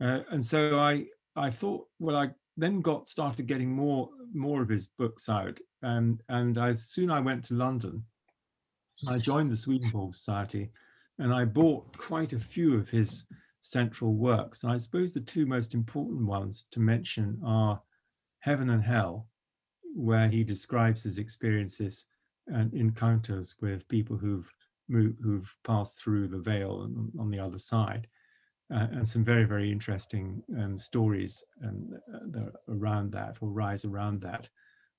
Uh, 0.00 0.20
and 0.30 0.44
so 0.44 0.78
I, 0.78 1.06
I 1.36 1.50
thought, 1.50 1.86
well, 2.00 2.16
I 2.16 2.30
then 2.56 2.80
got 2.80 3.06
started 3.06 3.46
getting 3.46 3.70
more, 3.70 4.08
more 4.32 4.62
of 4.62 4.68
his 4.68 4.88
books 4.98 5.28
out. 5.28 5.58
Um, 5.82 6.18
and 6.28 6.58
I 6.58 6.72
soon 6.72 7.10
I 7.10 7.20
went 7.20 7.44
to 7.44 7.54
London. 7.54 8.04
I 9.08 9.18
joined 9.18 9.50
the 9.50 9.56
Swedenborg 9.56 10.14
Society, 10.14 10.70
and 11.18 11.32
I 11.32 11.44
bought 11.44 11.96
quite 11.96 12.32
a 12.32 12.38
few 12.38 12.74
of 12.74 12.88
his 12.88 13.24
central 13.60 14.14
works. 14.14 14.62
And 14.62 14.72
I 14.72 14.76
suppose 14.76 15.12
the 15.12 15.20
two 15.20 15.46
most 15.46 15.74
important 15.74 16.26
ones 16.26 16.66
to 16.72 16.80
mention 16.80 17.40
are 17.44 17.80
Heaven 18.40 18.70
and 18.70 18.82
Hell, 18.82 19.26
where 19.94 20.28
he 20.28 20.44
describes 20.44 21.02
his 21.02 21.18
experiences 21.18 22.06
and 22.46 22.74
encounters 22.74 23.54
with 23.60 23.88
people 23.88 24.16
who've 24.16 24.50
moved, 24.88 25.18
who've 25.22 25.56
passed 25.64 25.98
through 25.98 26.28
the 26.28 26.38
veil 26.38 26.82
on, 26.82 27.10
on 27.18 27.30
the 27.30 27.38
other 27.38 27.58
side, 27.58 28.06
uh, 28.72 28.86
and 28.92 29.06
some 29.06 29.24
very 29.24 29.44
very 29.44 29.70
interesting 29.72 30.42
um, 30.58 30.78
stories 30.78 31.42
um, 31.64 31.90
around 32.68 33.12
that 33.12 33.38
or 33.40 33.48
rise 33.48 33.84
around 33.84 34.20
that. 34.20 34.48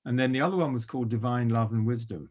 And 0.06 0.18
then 0.18 0.32
the 0.32 0.40
other 0.40 0.56
one 0.56 0.72
was 0.72 0.86
called 0.86 1.08
Divine 1.08 1.50
Love 1.50 1.72
and 1.72 1.86
Wisdom, 1.86 2.30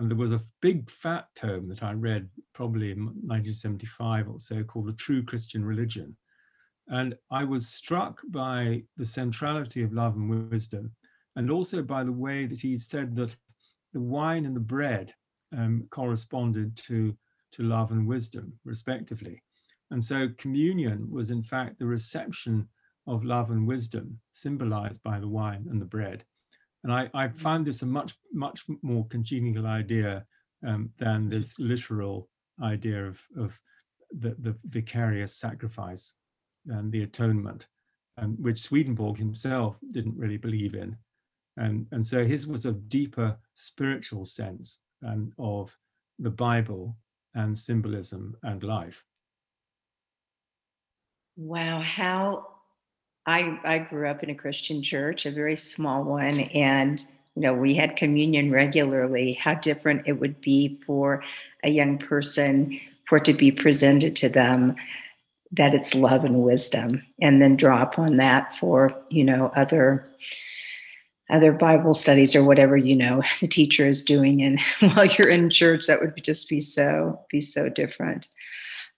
and 0.00 0.10
there 0.10 0.16
was 0.16 0.32
a 0.32 0.42
big 0.62 0.90
fat 0.90 1.26
tome 1.36 1.68
that 1.68 1.82
I 1.82 1.92
read 1.92 2.26
probably 2.54 2.90
in 2.90 3.04
1975 3.04 4.28
or 4.30 4.40
so 4.40 4.64
called 4.64 4.86
The 4.86 4.94
True 4.94 5.22
Christian 5.22 5.62
Religion. 5.62 6.16
And 6.88 7.14
I 7.30 7.44
was 7.44 7.68
struck 7.68 8.18
by 8.30 8.82
the 8.96 9.04
centrality 9.04 9.82
of 9.82 9.92
love 9.92 10.16
and 10.16 10.50
wisdom 10.50 10.92
and 11.36 11.50
also 11.50 11.82
by 11.82 12.02
the 12.02 12.12
way 12.12 12.46
that 12.46 12.62
he 12.62 12.78
said 12.78 13.14
that 13.16 13.36
the 13.92 14.00
wine 14.00 14.46
and 14.46 14.56
the 14.56 14.60
bread 14.60 15.12
um, 15.54 15.86
corresponded 15.90 16.78
to, 16.78 17.14
to 17.52 17.62
love 17.62 17.90
and 17.90 18.06
wisdom, 18.06 18.54
respectively. 18.64 19.42
And 19.90 20.02
so 20.02 20.28
communion 20.38 21.10
was, 21.10 21.30
in 21.30 21.42
fact, 21.42 21.78
the 21.78 21.86
reception 21.86 22.66
of 23.06 23.22
love 23.22 23.50
and 23.50 23.66
wisdom, 23.66 24.18
symbolized 24.30 25.02
by 25.02 25.20
the 25.20 25.28
wine 25.28 25.66
and 25.70 25.78
the 25.78 25.86
bread. 25.86 26.24
And 26.82 26.92
I, 26.92 27.10
I 27.12 27.28
found 27.28 27.66
this 27.66 27.82
a 27.82 27.86
much, 27.86 28.14
much 28.32 28.64
more 28.82 29.06
congenial 29.06 29.66
idea 29.66 30.24
um, 30.66 30.90
than 30.98 31.28
this 31.28 31.58
literal 31.58 32.28
idea 32.62 33.06
of, 33.06 33.20
of 33.36 33.58
the, 34.12 34.34
the 34.38 34.56
vicarious 34.64 35.36
sacrifice 35.36 36.14
and 36.66 36.90
the 36.90 37.02
atonement, 37.02 37.66
um, 38.18 38.36
which 38.40 38.60
Swedenborg 38.60 39.18
himself 39.18 39.76
didn't 39.90 40.16
really 40.16 40.36
believe 40.36 40.74
in. 40.74 40.96
And, 41.56 41.86
and 41.92 42.06
so 42.06 42.24
his 42.24 42.46
was 42.46 42.66
a 42.66 42.72
deeper 42.72 43.36
spiritual 43.54 44.24
sense 44.24 44.80
um, 45.06 45.32
of 45.38 45.76
the 46.18 46.30
Bible 46.30 46.96
and 47.34 47.56
symbolism 47.56 48.36
and 48.42 48.62
life. 48.62 49.04
Wow, 51.36 51.80
how 51.80 52.46
I 53.26 53.58
I 53.64 53.78
grew 53.78 54.08
up 54.08 54.22
in 54.22 54.30
a 54.30 54.34
Christian 54.34 54.82
church, 54.82 55.26
a 55.26 55.30
very 55.30 55.56
small 55.56 56.04
one, 56.04 56.40
and 56.40 57.04
you 57.34 57.42
know 57.42 57.54
we 57.54 57.74
had 57.74 57.96
communion 57.96 58.50
regularly. 58.50 59.32
How 59.32 59.54
different 59.54 60.02
it 60.06 60.14
would 60.14 60.40
be 60.40 60.80
for 60.86 61.22
a 61.62 61.70
young 61.70 61.98
person 61.98 62.80
for 63.06 63.18
it 63.18 63.24
to 63.26 63.32
be 63.32 63.50
presented 63.50 64.16
to 64.16 64.28
them 64.28 64.76
that 65.52 65.74
it's 65.74 65.94
love 65.94 66.24
and 66.24 66.42
wisdom, 66.42 67.02
and 67.20 67.42
then 67.42 67.56
draw 67.56 67.82
upon 67.82 68.16
that 68.16 68.56
for 68.56 68.92
you 69.10 69.24
know 69.24 69.52
other 69.54 70.06
other 71.28 71.52
Bible 71.52 71.94
studies 71.94 72.34
or 72.34 72.42
whatever 72.42 72.76
you 72.76 72.96
know 72.96 73.22
the 73.40 73.48
teacher 73.48 73.86
is 73.86 74.02
doing. 74.02 74.42
And 74.42 74.60
while 74.94 75.06
you're 75.06 75.28
in 75.28 75.50
church, 75.50 75.86
that 75.86 76.00
would 76.00 76.22
just 76.24 76.48
be 76.48 76.60
so 76.60 77.20
be 77.30 77.40
so 77.40 77.68
different. 77.68 78.28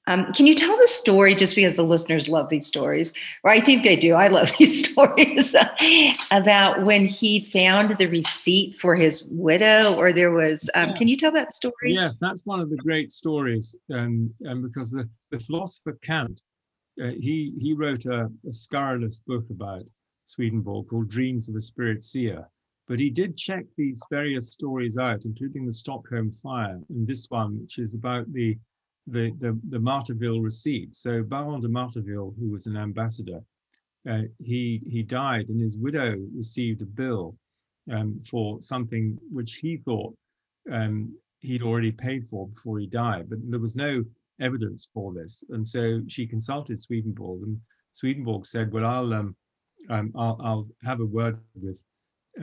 Um, 0.09 0.27
can 0.33 0.47
you 0.47 0.55
tell 0.55 0.77
the 0.77 0.89
story 0.89 1.35
just 1.35 1.55
because 1.55 1.77
the 1.77 1.85
listeners 1.85 2.29
love 2.29 2.49
these 2.49 2.67
stories, 2.67 3.13
or 3.45 3.51
I 3.53 3.61
think 3.61 3.85
they 3.85 3.97
do? 3.97 4.15
I 4.15 4.29
love 4.29 4.51
these 4.59 4.91
stories 4.91 5.55
about 6.31 6.85
when 6.85 7.05
he 7.05 7.45
found 7.45 7.97
the 7.99 8.07
receipt 8.07 8.77
for 8.81 8.97
his 8.97 9.25
widow, 9.31 9.95
or 9.95 10.13
there 10.13 10.33
was. 10.33 10.69
Um, 10.75 10.91
yeah. 10.91 10.95
Can 10.97 11.09
you 11.09 11.17
tell 11.17 11.33
that 11.33 11.55
story? 11.55 11.95
Yes, 11.95 12.19
that's 12.19 12.45
one 12.45 12.61
of 12.61 12.71
the 12.71 12.77
great 12.77 13.13
stories, 13.13 13.77
um, 13.93 14.33
and 14.41 14.63
because 14.63 14.91
the, 14.91 15.09
the 15.31 15.39
philosopher 15.39 15.97
Kant, 16.03 16.43
uh, 17.03 17.11
he 17.21 17.55
he 17.61 17.73
wrote 17.73 18.05
a, 18.07 18.31
a 18.49 18.53
scurrilous 18.53 19.21
book 19.21 19.45
about 19.51 19.83
Swedenborg 20.25 20.89
called 20.89 21.09
Dreams 21.09 21.49
of 21.49 21.55
a 21.55 21.61
Spirit 21.61 22.03
Seer. 22.03 22.49
But 22.89 22.99
he 22.99 23.11
did 23.11 23.37
check 23.37 23.65
these 23.77 24.03
various 24.11 24.53
stories 24.53 24.99
out, 24.99 25.25
including 25.25 25.65
the 25.65 25.73
Stockholm 25.73 26.35
fire 26.43 26.81
and 26.89 27.07
this 27.07 27.27
one, 27.31 27.61
which 27.61 27.79
is 27.79 27.95
about 27.95 28.31
the 28.33 28.59
the, 29.07 29.33
the, 29.41 29.59
the 29.69 29.79
Marteville 29.79 30.43
receipt. 30.43 30.95
So 30.95 31.23
Baron 31.23 31.61
de 31.61 31.69
Marteville, 31.69 32.35
who 32.39 32.51
was 32.51 32.67
an 32.67 32.77
ambassador, 32.77 33.41
uh, 34.09 34.23
he 34.39 34.83
he 34.87 35.03
died, 35.03 35.49
and 35.49 35.61
his 35.61 35.77
widow 35.77 36.17
received 36.35 36.83
a 36.83 36.87
bill 36.87 37.37
um, 37.93 38.21
for 38.29 38.61
something 38.61 39.17
which 39.31 39.57
he 39.57 39.77
thought 39.77 40.15
um, 40.71 41.17
he'd 41.41 41.63
already 41.63 41.93
paid 41.93 42.27
for 42.29 42.49
before 42.49 42.79
he 42.79 42.87
died, 42.87 43.29
but 43.29 43.39
there 43.49 43.61
was 43.61 43.77
no 43.77 44.05
evidence 44.41 44.89
for 44.93 45.13
this, 45.13 45.45
and 45.51 45.67
so 45.67 46.01
she 46.09 46.27
consulted 46.27 46.81
Swedenborg, 46.81 47.43
and 47.43 47.61
Swedenborg 47.93 48.45
said, 48.45 48.73
"Well, 48.73 48.87
I'll 48.87 49.13
um, 49.15 49.37
um, 49.89 50.13
I'll, 50.17 50.37
I'll, 50.43 50.69
have 50.83 51.01
a 51.01 51.07
word 51.07 51.39
with 51.61 51.81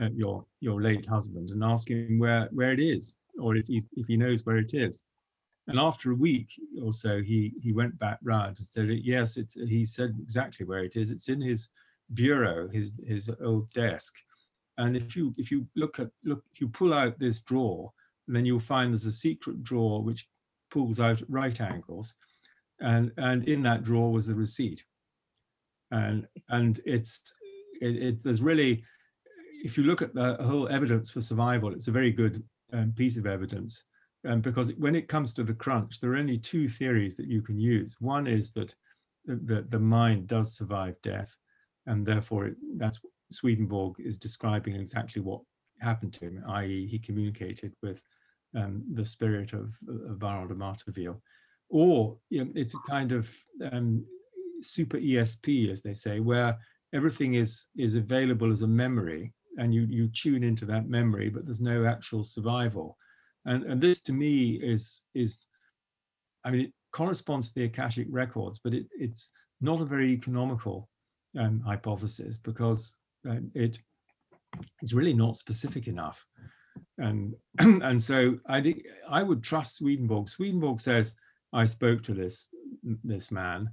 uh, 0.00 0.08
your 0.14 0.46
your 0.60 0.80
late 0.80 1.04
husband 1.04 1.50
and 1.50 1.62
ask 1.62 1.90
him 1.90 2.18
where 2.18 2.48
where 2.52 2.72
it 2.72 2.80
is, 2.80 3.16
or 3.38 3.56
if 3.56 3.66
he 3.66 3.82
if 3.96 4.06
he 4.06 4.16
knows 4.16 4.46
where 4.46 4.58
it 4.58 4.72
is." 4.72 5.04
And 5.66 5.78
after 5.78 6.10
a 6.10 6.16
week 6.16 6.48
or 6.82 6.92
so, 6.92 7.22
he 7.22 7.52
he 7.62 7.72
went 7.72 7.98
back 7.98 8.18
round 8.22 8.58
and 8.58 8.66
said, 8.66 8.88
"Yes, 8.88 9.36
it's." 9.36 9.54
He 9.54 9.84
said 9.84 10.16
exactly 10.20 10.66
where 10.66 10.84
it 10.84 10.96
is. 10.96 11.10
It's 11.10 11.28
in 11.28 11.40
his 11.40 11.68
bureau, 12.14 12.68
his 12.68 13.00
his 13.06 13.30
old 13.42 13.70
desk. 13.72 14.14
And 14.78 14.96
if 14.96 15.14
you 15.14 15.34
if 15.36 15.50
you 15.50 15.66
look 15.76 16.00
at 16.00 16.10
look 16.24 16.42
if 16.52 16.60
you 16.60 16.68
pull 16.68 16.92
out 16.92 17.18
this 17.18 17.40
drawer, 17.42 17.92
then 18.26 18.44
you'll 18.46 18.58
find 18.58 18.92
there's 18.92 19.06
a 19.06 19.12
secret 19.12 19.62
drawer 19.62 20.02
which 20.02 20.28
pulls 20.70 20.98
out 20.98 21.22
at 21.22 21.30
right 21.30 21.60
angles, 21.60 22.14
and 22.80 23.12
and 23.16 23.46
in 23.46 23.62
that 23.62 23.84
drawer 23.84 24.10
was 24.10 24.28
a 24.28 24.34
receipt 24.34 24.82
and 25.90 26.26
and 26.48 26.80
it's 26.84 27.34
it, 27.80 27.96
it, 27.96 28.22
there's 28.22 28.42
really 28.42 28.82
if 29.64 29.76
you 29.76 29.84
look 29.84 30.02
at 30.02 30.14
the 30.14 30.34
whole 30.40 30.68
evidence 30.68 31.10
for 31.10 31.20
survival 31.20 31.72
it's 31.72 31.88
a 31.88 31.92
very 31.92 32.10
good 32.10 32.42
um, 32.72 32.92
piece 32.96 33.16
of 33.16 33.26
evidence 33.26 33.84
um, 34.26 34.40
because 34.40 34.72
when 34.74 34.94
it 34.94 35.08
comes 35.08 35.32
to 35.34 35.44
the 35.44 35.54
crunch 35.54 36.00
there 36.00 36.12
are 36.12 36.16
only 36.16 36.36
two 36.36 36.68
theories 36.68 37.16
that 37.16 37.26
you 37.26 37.42
can 37.42 37.58
use. 37.58 37.96
One 38.00 38.26
is 38.26 38.50
that 38.52 38.74
the, 39.26 39.66
the 39.68 39.78
mind 39.78 40.26
does 40.26 40.56
survive 40.56 40.96
death 41.02 41.34
and 41.86 42.06
therefore 42.06 42.46
it, 42.46 42.56
that's 42.76 43.00
swedenborg 43.30 43.94
is 43.98 44.18
describing 44.18 44.74
exactly 44.74 45.22
what 45.22 45.40
happened 45.80 46.12
to 46.12 46.24
him 46.24 46.42
i.e 46.48 46.86
he 46.86 46.98
communicated 46.98 47.72
with 47.80 48.02
um, 48.56 48.82
the 48.94 49.04
spirit 49.04 49.52
of, 49.52 49.72
of 49.88 50.18
de 50.18 50.54
Marteville 50.54 51.20
or 51.70 52.16
you 52.28 52.44
know, 52.44 52.50
it's 52.54 52.74
a 52.74 52.90
kind 52.90 53.12
of 53.12 53.30
um, 53.72 54.04
super 54.60 54.98
ESP, 54.98 55.70
as 55.70 55.82
they 55.82 55.94
say, 55.94 56.20
where 56.20 56.58
everything 56.92 57.34
is 57.34 57.66
is 57.76 57.94
available 57.94 58.52
as 58.52 58.62
a 58.62 58.66
memory, 58.66 59.32
and 59.58 59.72
you 59.72 59.82
you 59.88 60.08
tune 60.08 60.42
into 60.42 60.66
that 60.66 60.88
memory, 60.88 61.30
but 61.30 61.46
there's 61.46 61.60
no 61.60 61.86
actual 61.86 62.22
survival. 62.24 62.98
And 63.46 63.64
and 63.64 63.80
this 63.80 64.00
to 64.02 64.12
me 64.12 64.60
is 64.62 65.02
is, 65.14 65.46
I 66.44 66.50
mean, 66.50 66.66
it 66.66 66.72
corresponds 66.92 67.48
to 67.48 67.54
the 67.54 67.64
akashic 67.64 68.06
records, 68.10 68.60
but 68.62 68.74
it, 68.74 68.86
it's 68.92 69.32
not 69.60 69.80
a 69.80 69.86
very 69.86 70.10
economical 70.10 70.88
um, 71.38 71.60
hypothesis 71.60 72.38
because 72.38 72.96
um, 73.28 73.50
it 73.54 73.78
it's 74.82 74.92
really 74.92 75.14
not 75.14 75.36
specific 75.36 75.88
enough. 75.88 76.24
And 76.98 77.34
and 77.58 78.02
so 78.02 78.38
I 78.46 78.74
I 79.08 79.22
would 79.22 79.42
trust 79.42 79.76
Swedenborg. 79.76 80.28
Swedenborg 80.28 80.80
says 80.80 81.14
I 81.52 81.64
spoke 81.64 82.02
to 82.04 82.14
this 82.14 82.48
this 83.04 83.30
man 83.30 83.70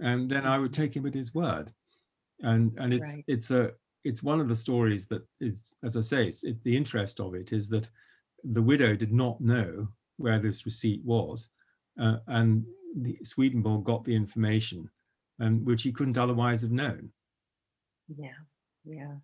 and 0.00 0.30
then 0.30 0.46
I 0.46 0.58
would 0.58 0.72
take 0.72 0.94
him 0.94 1.06
at 1.06 1.14
his 1.14 1.34
word. 1.34 1.72
And 2.40 2.72
and 2.78 2.94
it's 2.94 3.14
right. 3.14 3.24
it's 3.26 3.50
a 3.50 3.72
it's 4.04 4.22
one 4.22 4.40
of 4.40 4.48
the 4.48 4.56
stories 4.56 5.06
that 5.08 5.22
is, 5.40 5.74
as 5.82 5.96
I 5.96 6.02
say, 6.02 6.28
it, 6.28 6.62
the 6.62 6.76
interest 6.76 7.20
of 7.20 7.34
it 7.34 7.52
is 7.52 7.68
that 7.70 7.88
the 8.44 8.62
widow 8.62 8.96
did 8.96 9.12
not 9.12 9.40
know 9.40 9.88
where 10.16 10.38
this 10.38 10.64
receipt 10.64 11.04
was, 11.04 11.48
uh, 12.00 12.16
and 12.26 12.64
the, 12.96 13.18
Swedenborg 13.22 13.84
got 13.84 14.04
the 14.04 14.14
information, 14.14 14.88
um, 15.40 15.64
which 15.64 15.82
he 15.82 15.92
couldn't 15.92 16.18
otherwise 16.18 16.62
have 16.62 16.70
known. 16.72 17.10
Yeah, 18.08 18.30
yeah, 18.84 19.14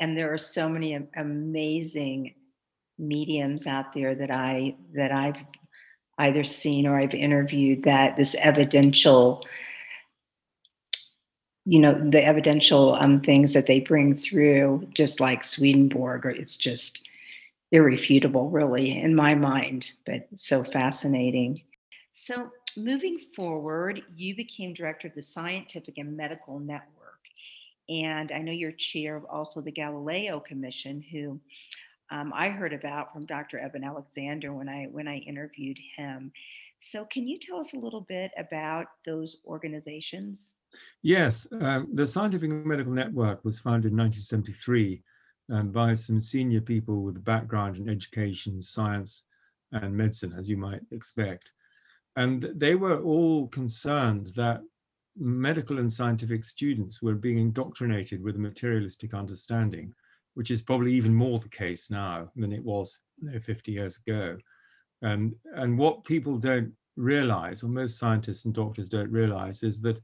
and 0.00 0.16
there 0.16 0.32
are 0.32 0.38
so 0.38 0.68
many 0.68 0.98
amazing 1.16 2.34
mediums 2.98 3.66
out 3.66 3.92
there 3.94 4.14
that 4.14 4.30
I 4.30 4.76
that 4.94 5.10
I've 5.10 5.38
either 6.18 6.44
seen 6.44 6.86
or 6.86 6.98
I've 6.98 7.14
interviewed 7.14 7.84
that 7.84 8.16
this 8.16 8.34
evidential 8.38 9.42
you 11.64 11.78
know 11.78 11.94
the 11.94 12.24
evidential 12.24 12.94
um, 12.94 13.20
things 13.20 13.52
that 13.52 13.66
they 13.66 13.80
bring 13.80 14.16
through, 14.16 14.88
just 14.94 15.20
like 15.20 15.44
Swedenborg, 15.44 16.26
or 16.26 16.30
it's 16.30 16.56
just 16.56 17.06
irrefutable, 17.72 18.50
really, 18.50 18.98
in 18.98 19.14
my 19.14 19.34
mind. 19.34 19.92
But 20.06 20.28
so 20.34 20.64
fascinating. 20.64 21.62
So 22.12 22.50
moving 22.76 23.18
forward, 23.34 24.02
you 24.14 24.36
became 24.36 24.74
director 24.74 25.08
of 25.08 25.14
the 25.14 25.22
Scientific 25.22 25.98
and 25.98 26.16
Medical 26.16 26.58
Network. 26.58 26.88
And 27.88 28.30
I 28.30 28.38
know 28.38 28.52
you're 28.52 28.72
chair 28.72 29.16
of 29.16 29.24
also 29.24 29.60
the 29.60 29.72
Galileo 29.72 30.40
Commission, 30.40 31.02
who 31.10 31.40
um, 32.10 32.32
I 32.34 32.48
heard 32.48 32.72
about 32.72 33.12
from 33.12 33.26
Dr. 33.26 33.58
Eben 33.58 33.84
Alexander 33.84 34.52
when 34.52 34.68
I 34.68 34.86
when 34.90 35.08
I 35.08 35.18
interviewed 35.18 35.78
him. 35.96 36.32
So, 36.82 37.04
can 37.04 37.28
you 37.28 37.38
tell 37.38 37.58
us 37.58 37.74
a 37.74 37.78
little 37.78 38.00
bit 38.02 38.32
about 38.38 38.86
those 39.04 39.38
organizations? 39.44 40.54
Yes, 41.02 41.48
um, 41.60 41.88
the 41.92 42.06
Scientific 42.06 42.50
and 42.50 42.64
Medical 42.64 42.92
Network 42.92 43.44
was 43.44 43.58
founded 43.58 43.92
in 43.92 43.98
1973 43.98 45.02
um, 45.50 45.70
by 45.70 45.94
some 45.94 46.20
senior 46.20 46.60
people 46.60 47.02
with 47.02 47.24
background 47.24 47.76
in 47.76 47.88
education, 47.88 48.60
science, 48.60 49.24
and 49.72 49.94
medicine, 49.94 50.34
as 50.36 50.48
you 50.48 50.56
might 50.56 50.82
expect. 50.90 51.52
And 52.16 52.50
they 52.54 52.74
were 52.74 53.00
all 53.02 53.48
concerned 53.48 54.32
that 54.36 54.62
medical 55.16 55.78
and 55.78 55.92
scientific 55.92 56.44
students 56.44 57.02
were 57.02 57.14
being 57.14 57.38
indoctrinated 57.38 58.22
with 58.22 58.36
a 58.36 58.40
materialistic 58.40 59.14
understanding, 59.14 59.92
which 60.34 60.50
is 60.50 60.62
probably 60.62 60.92
even 60.94 61.14
more 61.14 61.38
the 61.38 61.48
case 61.48 61.90
now 61.90 62.30
than 62.36 62.52
it 62.52 62.64
was 62.64 62.98
you 63.20 63.30
know, 63.30 63.40
50 63.40 63.72
years 63.72 63.98
ago. 64.06 64.38
And, 65.02 65.34
and 65.54 65.78
what 65.78 66.04
people 66.04 66.38
don't 66.38 66.72
realize, 66.96 67.62
or 67.62 67.68
most 67.68 67.98
scientists 67.98 68.44
and 68.44 68.54
doctors 68.54 68.88
don't 68.88 69.10
realize, 69.10 69.62
is 69.62 69.80
that 69.82 70.00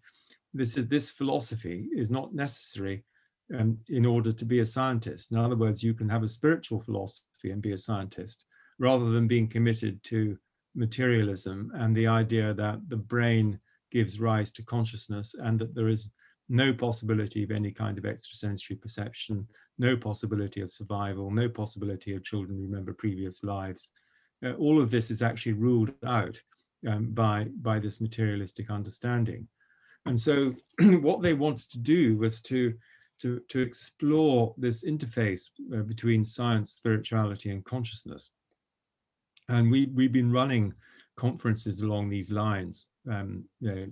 this 0.55 0.76
is 0.76 0.87
this 0.87 1.11
philosophy 1.11 1.88
is 1.95 2.11
not 2.11 2.35
necessary 2.35 3.05
um, 3.59 3.79
in 3.88 4.05
order 4.07 4.33
to 4.33 4.45
be 4.45 4.61
a 4.61 4.65
scientist. 4.65 5.33
In 5.33 5.38
other 5.38 5.57
words, 5.57 5.83
you 5.83 5.95
can 5.95 6.09
have 6.09 6.23
a 6.23 6.29
spiritual 6.29 6.81
philosophy 6.81 7.50
and 7.50 7.62
be 7.62 7.73
a 7.73 7.79
scientist, 7.79 8.45
rather 8.79 9.11
than 9.11 9.26
being 9.29 9.49
committed 9.49 10.03
to 10.05 10.37
materialism 10.75 11.73
and 11.75 11.97
the 11.97 12.07
idea 12.07 12.53
that 12.55 12.79
the 12.88 12.97
brain 12.97 13.59
gives 13.91 14.21
rise 14.21 14.53
to 14.53 14.62
consciousness 14.62 15.35
and 15.38 15.59
that 15.59 15.75
there 15.75 15.88
is 15.88 16.11
no 16.49 16.73
possibility 16.73 17.43
of 17.43 17.50
any 17.50 17.71
kind 17.71 17.99
of 17.99 18.05
extrasensory 18.05 18.76
perception, 18.76 19.47
no 19.79 19.97
possibility 19.97 20.61
of 20.61 20.71
survival, 20.71 21.31
no 21.31 21.49
possibility 21.49 22.15
of 22.15 22.25
children 22.25 22.61
remember 22.61 22.93
previous 22.93 23.43
lives. 23.43 23.91
Uh, 24.45 24.53
all 24.53 24.81
of 24.81 24.91
this 24.91 25.11
is 25.11 25.23
actually 25.23 25.55
ruled 25.55 25.93
out 26.07 26.41
um, 26.88 27.11
by, 27.12 27.47
by 27.62 27.79
this 27.79 28.00
materialistic 28.00 28.71
understanding. 28.71 29.49
And 30.05 30.19
so 30.19 30.55
what 30.81 31.23
they 31.23 31.35
wanted 31.35 31.71
to 31.73 31.79
do 31.79 32.17
was 32.17 32.41
to, 32.43 32.75
to, 33.20 33.40
to 33.49 33.61
explore 33.61 34.54
this 34.58 34.85
interface 34.85 35.49
uh, 35.75 35.82
between 35.82 36.25
science, 36.25 36.73
spirituality, 36.73 37.50
and 37.50 37.64
consciousness. 37.64 38.30
And 39.49 39.70
we, 39.70 39.87
we've 39.94 40.12
been 40.12 40.32
running 40.32 40.75
conferences 41.16 41.80
along 41.80 42.08
these 42.08 42.30
lines 42.30 42.88
um, 43.11 43.44
know, 43.61 43.87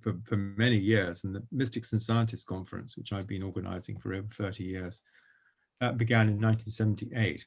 for, 0.00 0.14
for 0.24 0.36
many 0.36 0.76
years. 0.76 1.24
And 1.24 1.34
the 1.34 1.42
Mystics 1.50 1.92
and 1.92 2.00
Scientists 2.00 2.44
Conference, 2.44 2.96
which 2.96 3.12
I've 3.12 3.26
been 3.26 3.42
organizing 3.42 3.98
for 3.98 4.14
over 4.14 4.28
30 4.30 4.64
years, 4.64 5.02
that 5.80 5.96
began 5.98 6.28
in 6.28 6.40
1978. 6.40 7.44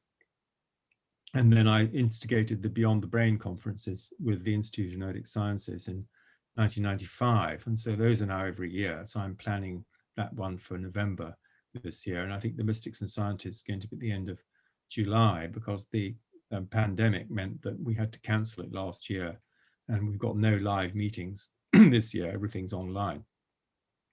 And 1.36 1.52
then 1.52 1.68
I 1.68 1.86
instigated 1.88 2.62
the 2.62 2.70
Beyond 2.70 3.04
the 3.04 3.08
Brain 3.08 3.38
conferences 3.38 4.14
with 4.24 4.44
the 4.44 4.54
Institute 4.54 4.94
of 4.94 5.00
Noetic 5.00 5.28
Sciences 5.28 5.88
in 5.88 6.06
1995. 6.56 7.68
And 7.68 7.78
so 7.78 7.96
those 7.96 8.22
are 8.22 8.28
now 8.28 8.46
every 8.46 8.72
year. 8.72 9.02
So 9.06 9.20
I'm 9.20 9.36
planning 9.36 9.84
that 10.18 10.34
one 10.34 10.58
for 10.58 10.78
November 10.78 11.36
this 11.84 12.06
year. 12.08 12.24
And 12.24 12.34
I 12.34 12.40
think 12.40 12.58
the 12.58 12.64
Mystics 12.64 13.02
and 13.02 13.10
Scientists 13.10 13.58
is 13.58 13.64
going 13.64 13.80
to 13.82 13.88
be 13.88 13.96
at 13.96 14.00
the 14.00 14.12
end 14.12 14.30
of 14.30 14.40
July 14.90 15.48
because 15.48 15.88
the 15.92 16.16
um, 16.52 16.68
pandemic 16.68 17.30
meant 17.30 17.62
that 17.64 17.80
we 17.82 17.94
had 17.94 18.14
to 18.14 18.20
cancel 18.22 18.64
it 18.64 18.72
last 18.72 19.10
year 19.10 19.40
and 19.88 20.08
we've 20.08 20.20
got 20.20 20.38
no 20.38 20.56
live 20.58 20.96
meetings 20.96 21.50
this 21.74 22.14
year. 22.14 22.32
Everything's 22.32 22.74
online. 22.74 23.24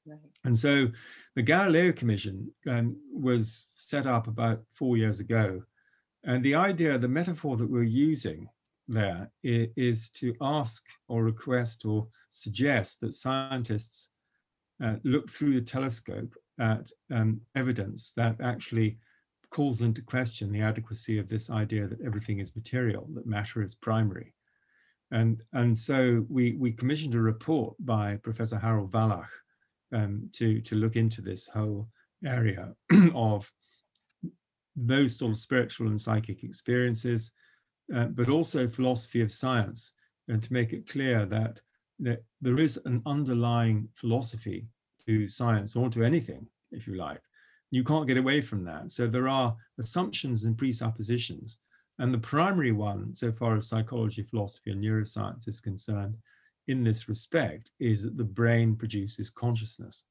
Right. 0.07 0.19
And 0.45 0.59
so 0.59 0.89
the 1.37 1.43
Galileo 1.43 1.93
Commission 1.93 2.53
um, 2.69 2.91
was 3.13 3.65
set 3.77 4.07
up 4.07 4.27
about 4.27 4.63
four 4.73 4.97
years 4.97 5.21
ago. 5.21 5.63
And 6.25 6.45
the 6.45 6.55
idea, 6.55 6.99
the 6.99 7.09
metaphor 7.09 7.57
that 7.57 7.71
we're 7.71 7.83
using 7.83 8.49
there 8.89 9.31
is 9.43 10.11
to 10.11 10.35
ask 10.41 10.85
or 11.09 11.23
request 11.25 11.85
or 11.85 12.09
suggest 12.31 13.01
that 13.01 13.15
scientists 13.15 14.09
uh, 14.83 14.97
look 15.05 15.31
through 15.31 15.55
the 15.55 15.61
telescope 15.61 16.35
at 16.59 16.91
um, 17.13 17.41
evidence 17.55 18.13
that 18.17 18.37
actually 18.41 18.99
calls 19.51 19.83
into 19.83 20.03
question 20.03 20.51
the 20.51 20.63
adequacy 20.63 21.19
of 21.19 21.29
this 21.29 21.51
idea 21.51 21.87
that 21.87 22.01
everything 22.05 22.39
is 22.39 22.57
material, 22.57 23.07
that 23.15 23.27
matter 23.27 23.63
is 23.63 23.75
primary. 23.75 24.35
And, 25.11 25.43
and 25.53 25.79
so 25.79 26.25
we, 26.29 26.57
we 26.59 26.73
commissioned 26.73 27.15
a 27.15 27.21
report 27.21 27.77
by 27.81 28.17
Professor 28.23 28.59
Harald 28.59 28.93
Walach 28.93 29.29
um, 29.93 30.29
to, 30.33 30.61
to 30.63 30.75
look 30.75 30.97
into 30.97 31.21
this 31.21 31.47
whole 31.47 31.89
area 32.25 32.73
of 33.15 33.51
those 34.75 35.19
sort 35.19 35.33
of 35.33 35.39
spiritual 35.39 35.89
and 35.89 36.01
psychic 36.01 36.45
experiences, 36.45 37.33
uh, 37.95 38.07
but 38.07 38.31
also 38.31 38.67
philosophy 38.67 39.21
of 39.21 39.31
science, 39.31 39.93
and 40.29 40.43
to 40.43 40.53
make 40.53 40.73
it 40.73 40.89
clear 40.89 41.27
that, 41.27 41.61
there 42.41 42.59
is 42.59 42.79
an 42.85 43.03
underlying 43.07 43.89
philosophy 43.95 44.67
to 45.07 45.29
science 45.29 45.77
or 45.77 45.89
to 45.91 46.05
anything, 46.05 46.47
if 46.71 46.87
you 46.87 46.95
like, 46.95 47.21
you 47.71 47.85
can't 47.85 48.07
get 48.07 48.17
away 48.17 48.41
from 48.41 48.65
that. 48.65 48.93
So 48.93 49.07
there 49.07 49.29
are 49.29 49.57
assumptions 49.79 50.45
and 50.45 50.59
presuppositions. 50.59 51.59
And 51.99 52.13
the 52.13 52.19
primary 52.19 52.73
one, 52.73 53.15
so 53.15 53.33
far 53.33 53.57
as 53.57 53.69
psychology, 53.69 54.23
philosophy, 54.23 54.73
and 54.73 54.83
neuroscience 54.83 55.47
is 55.49 55.61
concerned, 55.61 56.17
in 56.69 56.85
this 56.85 57.09
respect, 57.09 57.71
is 57.79 58.03
that 58.03 58.17
the 58.17 58.25
brain 58.25 58.77
produces 58.77 59.31
consciousness. 59.31 60.05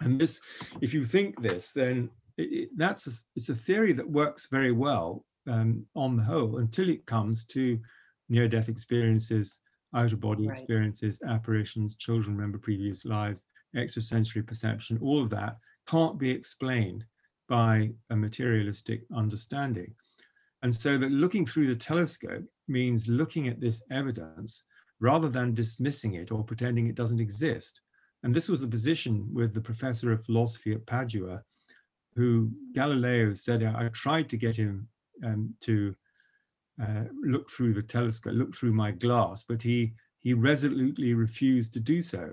And 0.00 0.20
this, 0.20 0.40
if 0.80 0.94
you 0.94 1.04
think 1.04 1.40
this, 1.40 1.72
then 1.72 2.10
it, 2.36 2.42
it, 2.42 2.68
that's 2.76 3.06
a, 3.06 3.10
it's 3.36 3.48
a 3.48 3.54
theory 3.54 3.92
that 3.92 4.08
works 4.08 4.48
very 4.50 4.72
well 4.72 5.24
um, 5.48 5.86
on 5.94 6.16
the 6.16 6.24
whole 6.24 6.58
until 6.58 6.88
it 6.88 7.06
comes 7.06 7.44
to 7.46 7.78
near-death 8.28 8.68
experiences, 8.68 9.60
out-of-body 9.94 10.46
right. 10.46 10.56
experiences, 10.56 11.20
apparitions, 11.28 11.96
children 11.96 12.36
remember 12.36 12.58
previous 12.58 13.04
lives, 13.04 13.44
extrasensory 13.76 14.42
perception, 14.42 14.98
all 15.00 15.22
of 15.22 15.30
that 15.30 15.56
can't 15.88 16.18
be 16.18 16.30
explained 16.30 17.04
by 17.48 17.90
a 18.10 18.16
materialistic 18.16 19.02
understanding. 19.14 19.94
And 20.62 20.74
so 20.74 20.96
that 20.98 21.10
looking 21.10 21.44
through 21.44 21.66
the 21.68 21.76
telescope 21.76 22.44
means 22.68 23.08
looking 23.08 23.48
at 23.48 23.60
this 23.60 23.82
evidence 23.90 24.62
rather 25.00 25.28
than 25.28 25.54
dismissing 25.54 26.14
it 26.14 26.30
or 26.30 26.44
pretending 26.44 26.86
it 26.86 26.94
doesn't 26.94 27.20
exist. 27.20 27.80
And 28.22 28.32
this 28.32 28.48
was 28.48 28.60
the 28.60 28.68
position 28.68 29.28
with 29.34 29.52
the 29.52 29.60
professor 29.60 30.12
of 30.12 30.24
philosophy 30.24 30.72
at 30.72 30.86
Padua, 30.86 31.42
who 32.14 32.50
Galileo 32.74 33.34
said, 33.34 33.62
I 33.64 33.88
tried 33.88 34.28
to 34.28 34.36
get 34.36 34.54
him 34.54 34.88
um, 35.24 35.54
to 35.62 35.94
uh, 36.80 37.04
look 37.22 37.50
through 37.50 37.74
the 37.74 37.82
telescope, 37.82 38.34
look 38.34 38.54
through 38.54 38.72
my 38.72 38.90
glass, 38.90 39.42
but 39.42 39.60
he, 39.60 39.92
he 40.20 40.34
resolutely 40.34 41.14
refused 41.14 41.72
to 41.74 41.80
do 41.80 42.00
so. 42.00 42.30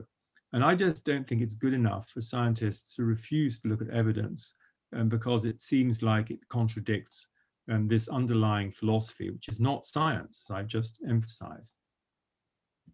And 0.54 0.64
I 0.64 0.76
just 0.76 1.06
don't 1.06 1.28
think 1.28 1.42
it's 1.42 1.56
good 1.56 1.74
enough 1.74 2.10
for 2.10 2.22
scientists 2.22 2.96
to 2.96 3.04
refuse 3.04 3.60
to 3.62 3.68
look 3.68 3.82
at 3.82 3.90
evidence 3.90 4.54
um, 4.96 5.10
because 5.10 5.46
it 5.46 5.62
seems 5.62 6.02
like 6.02 6.32
it 6.32 6.40
contradicts 6.50 7.28
um, 7.70 7.88
this 7.88 8.08
underlying 8.08 8.72
philosophy, 8.72 9.30
which 9.30 9.48
is 9.48 9.60
not 9.60 9.86
science, 9.86 10.46
as 10.50 10.56
I've 10.56 10.68
just 10.68 11.00
emphasized. 11.08 11.74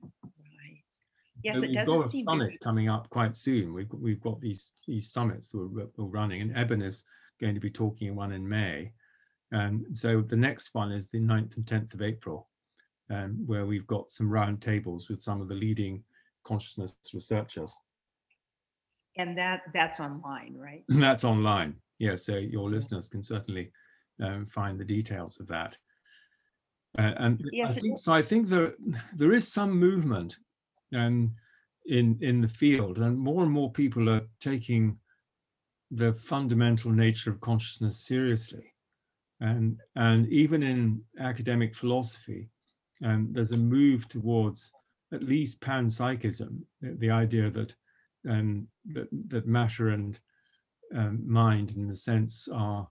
Right. 0.02 0.84
Yes, 1.44 1.60
so 1.60 1.64
it 1.64 1.68
we've 1.68 1.76
doesn't 1.76 1.98
got 1.98 2.06
a 2.06 2.10
summit 2.10 2.60
coming 2.62 2.90
up 2.90 3.10
quite 3.10 3.36
soon. 3.36 3.74
We've 3.74 3.88
got, 3.88 4.02
we've 4.02 4.22
got 4.22 4.42
these 4.42 4.72
these 4.88 5.12
summits 5.12 5.54
we're, 5.54 5.68
we're 5.68 6.06
running, 6.06 6.42
and 6.42 6.56
Eben 6.58 6.82
is 6.82 7.04
going 7.40 7.54
to 7.54 7.62
be 7.62 7.70
talking 7.70 8.10
in 8.10 8.16
one 8.16 8.34
in 8.34 8.48
May. 8.48 8.92
And 9.52 9.86
so 9.96 10.22
the 10.22 10.36
next 10.36 10.74
one 10.74 10.92
is 10.92 11.08
the 11.08 11.20
9th 11.20 11.56
and 11.58 11.66
10th 11.66 11.94
of 11.94 12.02
April, 12.02 12.50
um, 13.10 13.44
where 13.46 13.66
we've 13.66 13.88
got 13.88 14.10
some 14.10 14.30
round 14.30 14.62
tables 14.62 15.10
with 15.10 15.22
some 15.22 15.42
of 15.42 15.48
the 15.48 15.56
leading 15.56 16.04
consciousness 16.46 16.96
researchers. 17.14 17.74
And 19.18 19.38
that 19.38 19.62
that's 19.74 20.00
online, 20.00 20.56
right? 20.58 20.84
that's 20.90 21.24
online. 21.24 21.76
Yeah, 22.00 22.16
so 22.18 22.36
your 22.36 22.70
listeners 22.70 23.08
can 23.08 23.24
certainly 23.24 23.72
um, 24.22 24.46
find 24.48 24.80
the 24.80 24.86
details 24.86 25.40
of 25.40 25.48
that. 25.48 25.78
Uh, 26.98 27.14
and 27.18 27.44
yes, 27.52 27.78
I 27.78 27.82
think, 27.82 27.98
so 27.98 28.14
I 28.14 28.22
think 28.22 28.50
there 28.50 28.74
there 29.16 29.34
is 29.34 29.48
some 29.48 29.72
movement 29.72 30.38
um, 30.94 31.34
in 31.86 32.18
in 32.22 32.42
the 32.42 32.48
field, 32.48 33.00
and 33.00 33.18
more 33.18 33.44
and 33.44 33.52
more 33.52 33.72
people 33.72 34.10
are 34.10 34.22
taking 34.40 34.98
the 35.92 36.14
fundamental 36.14 36.92
nature 36.92 37.30
of 37.30 37.40
consciousness 37.42 38.06
seriously. 38.06 38.74
And 39.42 39.80
and 39.96 40.28
even 40.30 40.64
in 40.64 41.02
academic 41.20 41.76
philosophy, 41.76 42.50
um, 43.04 43.30
there's 43.32 43.52
a 43.52 43.58
move 43.58 44.08
towards 44.08 44.72
at 45.14 45.24
least 45.24 45.62
panpsychism, 45.62 46.62
the, 46.82 46.96
the 47.00 47.10
idea 47.10 47.50
that 47.50 47.74
um, 48.30 48.68
that, 48.94 49.08
that 49.28 49.48
matter 49.48 49.90
and 49.90 50.20
um, 50.96 51.22
mind 51.26 51.74
in 51.76 51.90
a 51.90 51.96
sense 51.96 52.48
are 52.54 52.88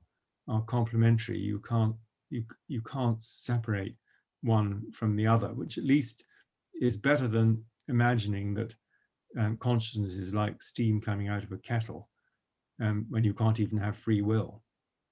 are 0.48 0.62
complementary. 0.62 1.38
You 1.38 1.61
can't 1.61 1.94
you 2.30 2.44
you 2.68 2.83
can't 2.83 3.20
separate 3.20 3.96
one 4.42 4.83
from 4.92 5.16
the 5.16 5.26
other, 5.26 5.48
which 5.48 5.78
at 5.78 5.85
least 5.85 6.24
is 6.80 6.98
better 6.98 7.28
than 7.28 7.64
imagining 7.88 8.54
that 8.54 8.74
um, 9.38 9.57
consciousness 9.57 10.14
is 10.14 10.35
like 10.35 10.62
steam 10.62 11.00
coming 11.00 11.28
out 11.28 11.42
of 11.42 11.52
a 11.52 11.59
kettle 11.59 12.09
um, 12.80 13.07
when 13.09 13.24
you 13.24 13.35
can't 13.35 13.61
even 13.61 13.78
have 13.78 13.96
free 13.96 14.22
will. 14.22 14.62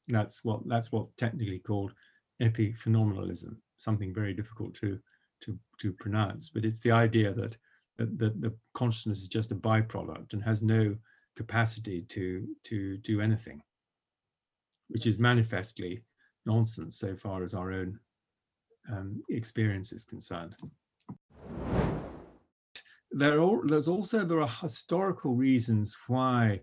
That's 0.09 0.45
what 0.45 0.61
that's 0.69 0.91
what's 0.93 1.15
technically 1.17 1.59
called 1.59 1.93
epiphenomenalism, 2.43 3.57
something 3.79 4.13
very 4.13 4.35
difficult 4.35 4.75
to 4.75 4.99
to 5.43 5.59
to 5.79 5.93
pronounce. 5.93 6.51
But 6.51 6.65
it's 6.65 6.81
the 6.81 6.93
idea 6.93 7.33
that 7.35 7.57
that, 7.99 8.19
that 8.19 8.41
the 8.41 8.55
consciousness 8.75 9.21
is 9.21 9.29
just 9.29 9.53
a 9.53 9.57
byproduct 9.57 10.33
and 10.33 10.43
has 10.43 10.63
no 10.63 10.97
capacity 11.37 12.03
to 12.09 12.47
to 12.65 12.97
do 12.99 13.21
anything, 13.21 13.63
which 14.89 15.07
is 15.07 15.19
manifestly 15.19 16.03
nonsense 16.47 16.99
so 16.99 17.17
far 17.17 17.45
as 17.45 17.55
our 17.55 17.73
own 17.73 17.99
um, 18.91 19.23
experience 19.31 19.93
is 19.93 20.05
concerned. 20.05 20.55
There 23.13 23.43
are, 23.43 23.61
there's 23.67 23.89
also 23.89 24.25
there 24.25 24.41
are 24.41 24.49
historical 24.49 25.35
reasons 25.35 25.97
why 26.09 26.61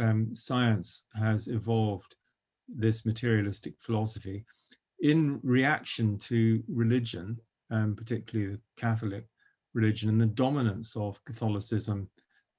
um, 0.00 0.32
science 0.32 1.04
has 1.16 1.48
evolved 1.48 2.14
this 2.68 3.06
materialistic 3.06 3.74
philosophy 3.80 4.44
in 5.00 5.40
reaction 5.42 6.18
to 6.18 6.62
religion, 6.68 7.36
um, 7.70 7.94
particularly 7.94 8.52
the 8.52 8.60
Catholic 8.76 9.26
religion, 9.74 10.08
and 10.08 10.20
the 10.20 10.26
dominance 10.26 10.96
of 10.96 11.22
Catholicism 11.24 12.08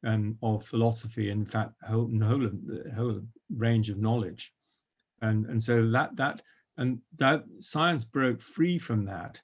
and 0.04 0.38
of 0.41 0.65
philosophy, 0.65 1.30
in 1.30 1.45
fact, 1.45 1.74
whole, 1.84 2.08
the 2.08 2.26
whole, 2.26 2.39
the 2.39 2.93
whole 2.95 3.22
range 3.56 3.89
of 3.89 3.98
knowledge. 3.98 4.54
And, 5.22 5.45
and 5.48 5.62
so 5.62 5.89
that 5.91 6.15
that 6.15 6.41
and 6.78 7.00
that 7.17 7.43
science 7.60 8.06
broke 8.06 8.41
free 8.41 8.80
from 8.80 9.04
that. 9.06 9.41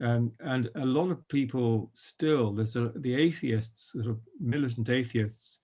Um, 0.00 0.32
and 0.40 0.70
a 0.76 0.86
lot 0.86 1.10
of 1.10 1.28
people 1.28 1.90
still, 1.92 2.52
there's 2.52 2.76
a, 2.76 2.92
the 2.96 3.14
atheists, 3.14 3.92
sort 3.92 4.06
of 4.06 4.20
militant 4.40 4.88
atheists, 4.88 5.58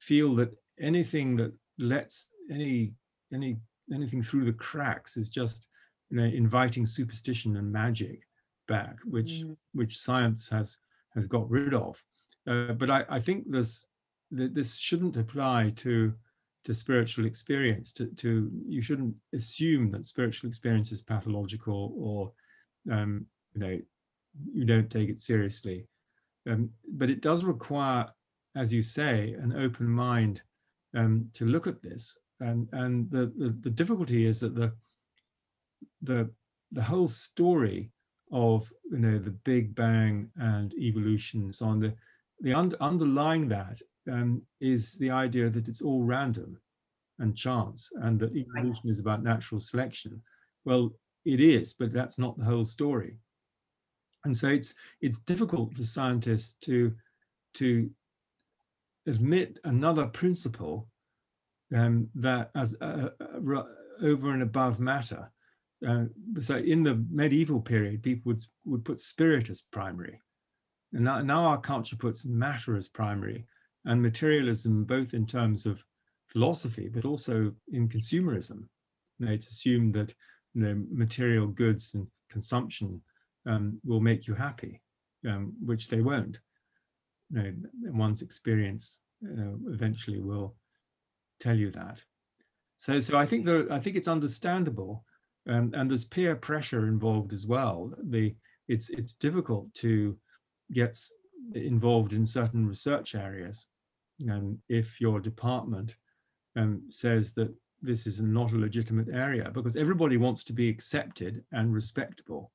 feel 0.00 0.36
that 0.36 0.50
anything 0.80 1.36
that 1.36 1.52
lets 1.78 2.28
any 2.50 2.94
any 3.32 3.56
anything 3.92 4.22
through 4.22 4.44
the 4.44 4.52
cracks 4.52 5.16
is 5.16 5.30
just 5.30 5.68
you 6.10 6.18
know 6.18 6.24
inviting 6.24 6.86
superstition 6.86 7.56
and 7.56 7.70
magic 7.70 8.20
back, 8.68 8.96
which 9.04 9.42
mm. 9.42 9.56
which 9.72 9.98
science 9.98 10.48
has 10.48 10.76
has 11.14 11.26
got 11.26 11.50
rid 11.50 11.74
of. 11.74 12.02
Uh, 12.46 12.72
but 12.72 12.90
I, 12.90 13.04
I 13.08 13.20
think 13.20 13.50
this 13.50 13.86
this 14.30 14.76
shouldn't 14.76 15.16
apply 15.16 15.72
to 15.76 16.14
to 16.64 16.74
spiritual 16.74 17.26
experience. 17.26 17.92
To, 17.94 18.06
to 18.06 18.50
you 18.66 18.82
shouldn't 18.82 19.14
assume 19.34 19.90
that 19.90 20.04
spiritual 20.04 20.48
experience 20.48 20.92
is 20.92 21.02
pathological 21.02 21.92
or 21.96 22.32
um, 22.94 23.26
you 23.54 23.60
know 23.60 23.78
you 24.52 24.64
don't 24.64 24.90
take 24.90 25.08
it 25.08 25.18
seriously. 25.18 25.86
Um, 26.48 26.70
but 26.92 27.10
it 27.10 27.20
does 27.20 27.44
require, 27.44 28.06
as 28.56 28.72
you 28.72 28.82
say, 28.82 29.34
an 29.34 29.52
open 29.56 29.86
mind 29.88 30.40
um, 30.96 31.28
to 31.34 31.44
look 31.44 31.66
at 31.66 31.82
this. 31.82 32.16
And 32.40 32.68
and 32.72 33.10
the, 33.10 33.32
the 33.36 33.56
the 33.60 33.70
difficulty 33.70 34.26
is 34.26 34.40
that 34.40 34.54
the 34.54 34.72
the 36.02 36.30
the 36.72 36.82
whole 36.82 37.08
story 37.08 37.90
of 38.32 38.72
you 38.90 38.98
know 38.98 39.18
the 39.18 39.30
Big 39.30 39.74
Bang 39.74 40.30
and 40.36 40.72
evolution 40.74 41.52
so 41.52 41.66
on 41.66 41.80
the 41.80 41.94
the 42.40 42.54
under, 42.54 42.76
underlying 42.80 43.48
that 43.48 43.80
um, 44.10 44.42
is 44.60 44.94
the 44.94 45.10
idea 45.10 45.50
that 45.50 45.68
it's 45.68 45.82
all 45.82 46.02
random 46.02 46.58
and 47.18 47.36
chance 47.36 47.90
and 48.02 48.18
that 48.18 48.34
evolution 48.34 48.88
is 48.88 48.98
about 48.98 49.22
natural 49.22 49.60
selection. 49.60 50.22
Well, 50.64 50.92
it 51.24 51.40
is, 51.40 51.74
but 51.74 51.92
that's 51.92 52.18
not 52.18 52.38
the 52.38 52.44
whole 52.44 52.64
story. 52.64 53.16
And 54.24 54.36
so 54.36 54.48
it's 54.48 54.74
it's 55.00 55.18
difficult 55.18 55.74
for 55.74 55.82
scientists 55.82 56.54
to 56.62 56.94
to 57.54 57.90
admit 59.06 59.58
another 59.64 60.06
principle 60.06 60.88
um, 61.74 62.08
that 62.14 62.50
as 62.54 62.74
uh, 62.80 63.08
uh, 63.20 63.62
over 64.02 64.32
and 64.32 64.42
above 64.42 64.80
matter. 64.80 65.30
Uh, 65.86 66.04
so 66.40 66.56
in 66.56 66.82
the 66.82 67.02
medieval 67.10 67.60
period, 67.60 68.02
people 68.02 68.32
would 68.32 68.42
would 68.64 68.84
put 68.84 69.00
spirit 69.00 69.48
as 69.48 69.62
primary, 69.72 70.20
and 70.92 71.04
now, 71.04 71.20
now 71.20 71.44
our 71.44 71.60
culture 71.60 71.96
puts 71.96 72.24
matter 72.24 72.76
as 72.76 72.88
primary, 72.88 73.46
and 73.84 74.02
materialism 74.02 74.84
both 74.84 75.14
in 75.14 75.26
terms 75.26 75.66
of 75.66 75.82
philosophy, 76.28 76.88
but 76.88 77.04
also 77.04 77.52
in 77.72 77.88
consumerism. 77.88 78.68
You 79.18 79.26
know, 79.26 79.32
it's 79.32 79.50
assumed 79.50 79.94
that 79.94 80.14
you 80.54 80.62
know, 80.62 80.84
material 80.90 81.46
goods 81.46 81.94
and 81.94 82.06
consumption 82.30 83.00
um, 83.46 83.80
will 83.84 84.00
make 84.00 84.26
you 84.26 84.34
happy, 84.34 84.82
um, 85.26 85.54
which 85.64 85.88
they 85.88 86.00
won't. 86.00 86.40
You 87.30 87.42
know, 87.42 87.92
one's 87.92 88.22
experience 88.22 89.00
uh, 89.24 89.54
eventually 89.68 90.20
will 90.20 90.56
tell 91.40 91.56
you 91.56 91.70
that. 91.72 92.02
So, 92.76 93.00
so 93.00 93.18
I 93.18 93.26
think 93.26 93.44
there, 93.44 93.70
I 93.72 93.80
think 93.80 93.96
it's 93.96 94.08
understandable, 94.08 95.04
um, 95.48 95.72
and 95.74 95.90
there's 95.90 96.04
peer 96.04 96.36
pressure 96.36 96.86
involved 96.86 97.32
as 97.32 97.46
well. 97.46 97.92
The 98.04 98.34
it's 98.68 98.88
it's 98.90 99.14
difficult 99.14 99.72
to 99.74 100.16
get 100.72 100.96
involved 101.54 102.12
in 102.12 102.24
certain 102.24 102.66
research 102.66 103.14
areas 103.14 103.66
um, 104.30 104.58
if 104.68 105.00
your 105.00 105.20
department 105.20 105.96
um, 106.56 106.82
says 106.90 107.32
that 107.32 107.52
this 107.82 108.06
is 108.06 108.20
not 108.20 108.52
a 108.52 108.58
legitimate 108.58 109.08
area 109.12 109.50
because 109.52 109.76
everybody 109.76 110.16
wants 110.16 110.44
to 110.44 110.52
be 110.52 110.68
accepted 110.68 111.44
and 111.52 111.72
respectable. 111.72 112.52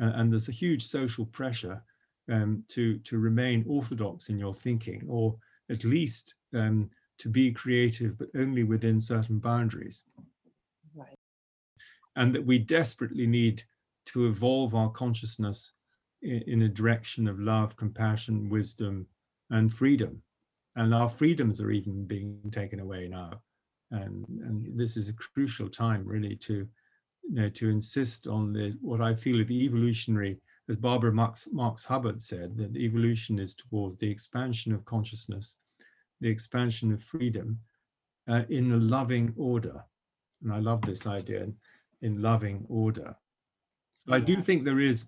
Uh, 0.00 0.12
and 0.14 0.30
there's 0.30 0.48
a 0.48 0.52
huge 0.52 0.84
social 0.84 1.26
pressure 1.26 1.82
um, 2.30 2.62
to, 2.68 2.98
to 2.98 3.18
remain 3.18 3.64
orthodox 3.68 4.28
in 4.28 4.38
your 4.38 4.54
thinking 4.54 5.02
or 5.08 5.36
at 5.70 5.84
least 5.84 6.34
um, 6.54 6.88
to 7.18 7.28
be 7.28 7.52
creative, 7.52 8.18
but 8.18 8.28
only 8.36 8.62
within 8.62 9.00
certain 9.00 9.38
boundaries. 9.38 10.04
Right. 10.94 11.18
And 12.16 12.34
that 12.34 12.44
we 12.44 12.58
desperately 12.58 13.26
need 13.26 13.62
to 14.06 14.26
evolve 14.26 14.74
our 14.74 14.90
consciousness 14.90 15.72
in, 16.22 16.42
in 16.46 16.62
a 16.62 16.68
direction 16.68 17.28
of 17.28 17.38
love, 17.38 17.76
compassion, 17.76 18.48
wisdom, 18.48 19.06
and 19.50 19.72
freedom 19.72 20.22
and 20.78 20.94
our 20.94 21.08
freedoms 21.08 21.60
are 21.60 21.72
even 21.72 22.04
being 22.04 22.38
taken 22.52 22.78
away 22.78 23.08
now. 23.08 23.42
And, 23.90 24.24
and 24.28 24.78
this 24.78 24.96
is 24.96 25.08
a 25.08 25.14
crucial 25.14 25.68
time 25.68 26.04
really 26.06 26.36
to, 26.36 26.54
you 27.24 27.34
know, 27.34 27.48
to 27.48 27.68
insist 27.68 28.28
on 28.28 28.52
the, 28.52 28.76
what 28.80 29.00
I 29.00 29.14
feel 29.14 29.44
the 29.44 29.64
evolutionary, 29.64 30.38
as 30.68 30.76
Barbara 30.76 31.12
Marx, 31.12 31.48
Marx 31.50 31.84
Hubbard 31.84 32.22
said, 32.22 32.56
that 32.58 32.76
evolution 32.76 33.40
is 33.40 33.56
towards 33.56 33.96
the 33.96 34.08
expansion 34.08 34.72
of 34.72 34.84
consciousness, 34.84 35.58
the 36.20 36.28
expansion 36.28 36.92
of 36.92 37.02
freedom 37.02 37.58
uh, 38.28 38.42
in 38.48 38.72
a 38.72 38.76
loving 38.76 39.32
order. 39.36 39.84
And 40.42 40.52
I 40.52 40.58
love 40.58 40.82
this 40.82 41.06
idea 41.06 41.44
in, 41.44 41.56
in 42.02 42.22
loving 42.22 42.64
order. 42.68 43.16
So 44.06 44.14
I 44.14 44.20
do 44.20 44.40
think 44.42 44.62
there 44.62 44.80
is 44.80 45.06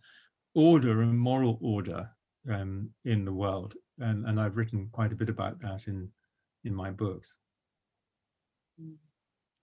order 0.55 1.03
and 1.03 1.19
moral 1.19 1.59
order 1.61 2.11
um, 2.51 2.91
in 3.05 3.25
the 3.25 3.33
world 3.33 3.75
and, 4.01 4.27
and 4.27 4.41
I've 4.41 4.57
written 4.57 4.89
quite 4.93 5.13
a 5.13 5.17
bit 5.17 5.29
about 5.29 5.61
that 5.61 5.87
in 5.87 6.09
in 6.65 6.75
my 6.75 6.91
books. 6.91 7.37
Mm. 8.81 8.97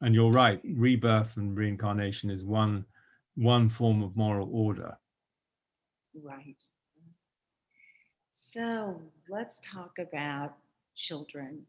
And 0.02 0.16
you're 0.16 0.32
right, 0.32 0.62
rebirth 0.64 1.38
and 1.38 1.58
reincarnation 1.58 2.30
is 2.30 2.44
one 2.44 2.86
one 3.36 3.70
form 3.70 4.04
of 4.04 4.16
moral 4.16 4.50
order. 4.52 4.98
Right. 6.24 6.64
So 8.32 9.02
let's 9.30 9.60
talk 9.60 10.00
about 10.00 10.56
children. 10.98 11.62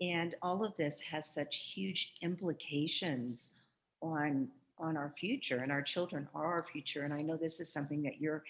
And 0.00 0.36
all 0.42 0.64
of 0.64 0.76
this 0.76 1.00
has 1.00 1.32
such 1.32 1.56
huge 1.74 2.14
implications 2.22 3.54
on 4.00 4.48
on 4.80 4.96
our 4.96 5.12
future 5.18 5.56
and 5.56 5.72
our 5.72 5.82
children 5.82 6.28
are 6.36 6.46
our 6.46 6.62
future 6.62 7.02
and 7.02 7.12
i 7.12 7.18
know 7.18 7.36
this 7.36 7.58
is 7.58 7.68
something 7.68 8.00
that 8.00 8.20
you're 8.20 8.44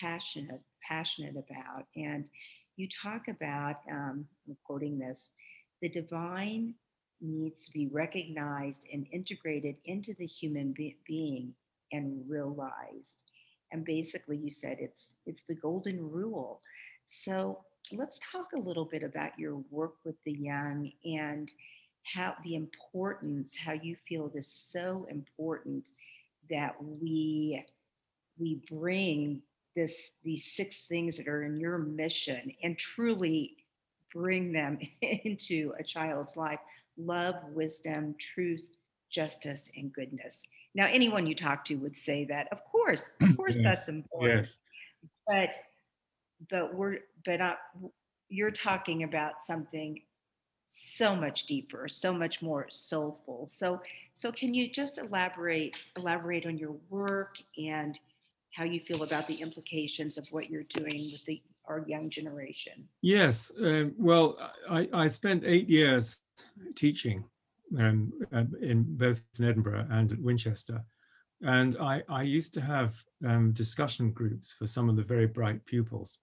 passionate 0.00 0.60
passionate 0.82 1.36
about 1.36 1.86
and 1.94 2.28
you 2.80 2.88
talk 2.88 3.28
about, 3.28 3.76
um, 3.90 4.26
I'm 4.48 4.56
quoting 4.64 4.98
this, 4.98 5.30
the 5.82 5.88
divine 5.88 6.74
needs 7.20 7.66
to 7.66 7.72
be 7.72 7.88
recognized 7.88 8.86
and 8.90 9.06
integrated 9.12 9.76
into 9.84 10.14
the 10.14 10.26
human 10.26 10.72
be- 10.72 10.96
being 11.06 11.52
and 11.92 12.24
realized. 12.26 13.24
And 13.72 13.84
basically, 13.84 14.38
you 14.38 14.50
said 14.50 14.78
it's 14.80 15.14
it's 15.26 15.44
the 15.48 15.54
golden 15.54 16.10
rule. 16.10 16.60
So 17.04 17.58
let's 17.92 18.20
talk 18.32 18.52
a 18.54 18.60
little 18.60 18.84
bit 18.84 19.02
about 19.02 19.38
your 19.38 19.56
work 19.70 19.94
with 20.04 20.16
the 20.24 20.32
young 20.32 20.90
and 21.04 21.52
how 22.04 22.34
the 22.44 22.54
importance, 22.54 23.56
how 23.56 23.72
you 23.72 23.96
feel 24.08 24.30
it 24.34 24.38
is 24.38 24.50
so 24.50 25.06
important 25.10 25.92
that 26.48 26.74
we 26.82 27.64
we 28.38 28.60
bring 28.70 29.42
this 29.76 30.12
these 30.24 30.52
six 30.52 30.80
things 30.88 31.16
that 31.16 31.28
are 31.28 31.44
in 31.44 31.58
your 31.58 31.78
mission 31.78 32.52
and 32.62 32.78
truly 32.78 33.56
bring 34.12 34.52
them 34.52 34.78
into 35.02 35.72
a 35.78 35.84
child's 35.84 36.36
life 36.36 36.60
love, 36.96 37.36
wisdom, 37.52 38.14
truth, 38.18 38.66
justice, 39.08 39.70
and 39.76 39.92
goodness. 39.92 40.46
Now, 40.74 40.86
anyone 40.86 41.26
you 41.26 41.34
talk 41.34 41.64
to 41.66 41.76
would 41.76 41.96
say 41.96 42.24
that, 42.26 42.48
of 42.52 42.62
course, 42.64 43.16
of 43.20 43.36
course, 43.36 43.56
yes. 43.60 43.64
that's 43.64 43.88
important. 43.88 44.38
Yes. 44.38 44.56
But, 45.26 45.50
but 46.48 46.74
we're, 46.74 46.98
but 47.24 47.40
uh, 47.40 47.56
you're 48.28 48.50
talking 48.50 49.02
about 49.02 49.42
something 49.42 50.00
so 50.66 51.16
much 51.16 51.46
deeper, 51.46 51.88
so 51.88 52.12
much 52.12 52.40
more 52.40 52.66
soulful. 52.70 53.46
So, 53.48 53.80
so 54.14 54.30
can 54.30 54.54
you 54.54 54.70
just 54.70 54.98
elaborate, 54.98 55.76
elaborate 55.96 56.46
on 56.46 56.56
your 56.56 56.76
work 56.88 57.36
and 57.58 57.98
how 58.52 58.64
you 58.64 58.80
feel 58.80 59.02
about 59.02 59.26
the 59.26 59.34
implications 59.34 60.16
of 60.16 60.28
what 60.30 60.48
you're 60.48 60.64
doing 60.64 61.10
with 61.12 61.24
the 61.26 61.42
our 61.66 61.84
young 61.86 62.10
generation? 62.10 62.88
Yes. 63.00 63.52
Um, 63.62 63.94
well, 63.96 64.36
I, 64.68 64.88
I 64.92 65.06
spent 65.06 65.44
eight 65.46 65.68
years 65.68 66.18
teaching 66.74 67.24
um, 67.78 68.12
um, 68.32 68.52
in 68.60 68.84
both 68.96 69.22
in 69.38 69.44
Edinburgh 69.44 69.86
and 69.90 70.12
at 70.12 70.20
Winchester. 70.20 70.84
And 71.42 71.76
I, 71.78 72.02
I 72.08 72.22
used 72.22 72.52
to 72.54 72.60
have 72.60 72.94
um, 73.26 73.52
discussion 73.52 74.10
groups 74.10 74.54
for 74.58 74.66
some 74.66 74.88
of 74.88 74.96
the 74.96 75.02
very 75.02 75.26
bright 75.26 75.64
pupils. 75.64 76.18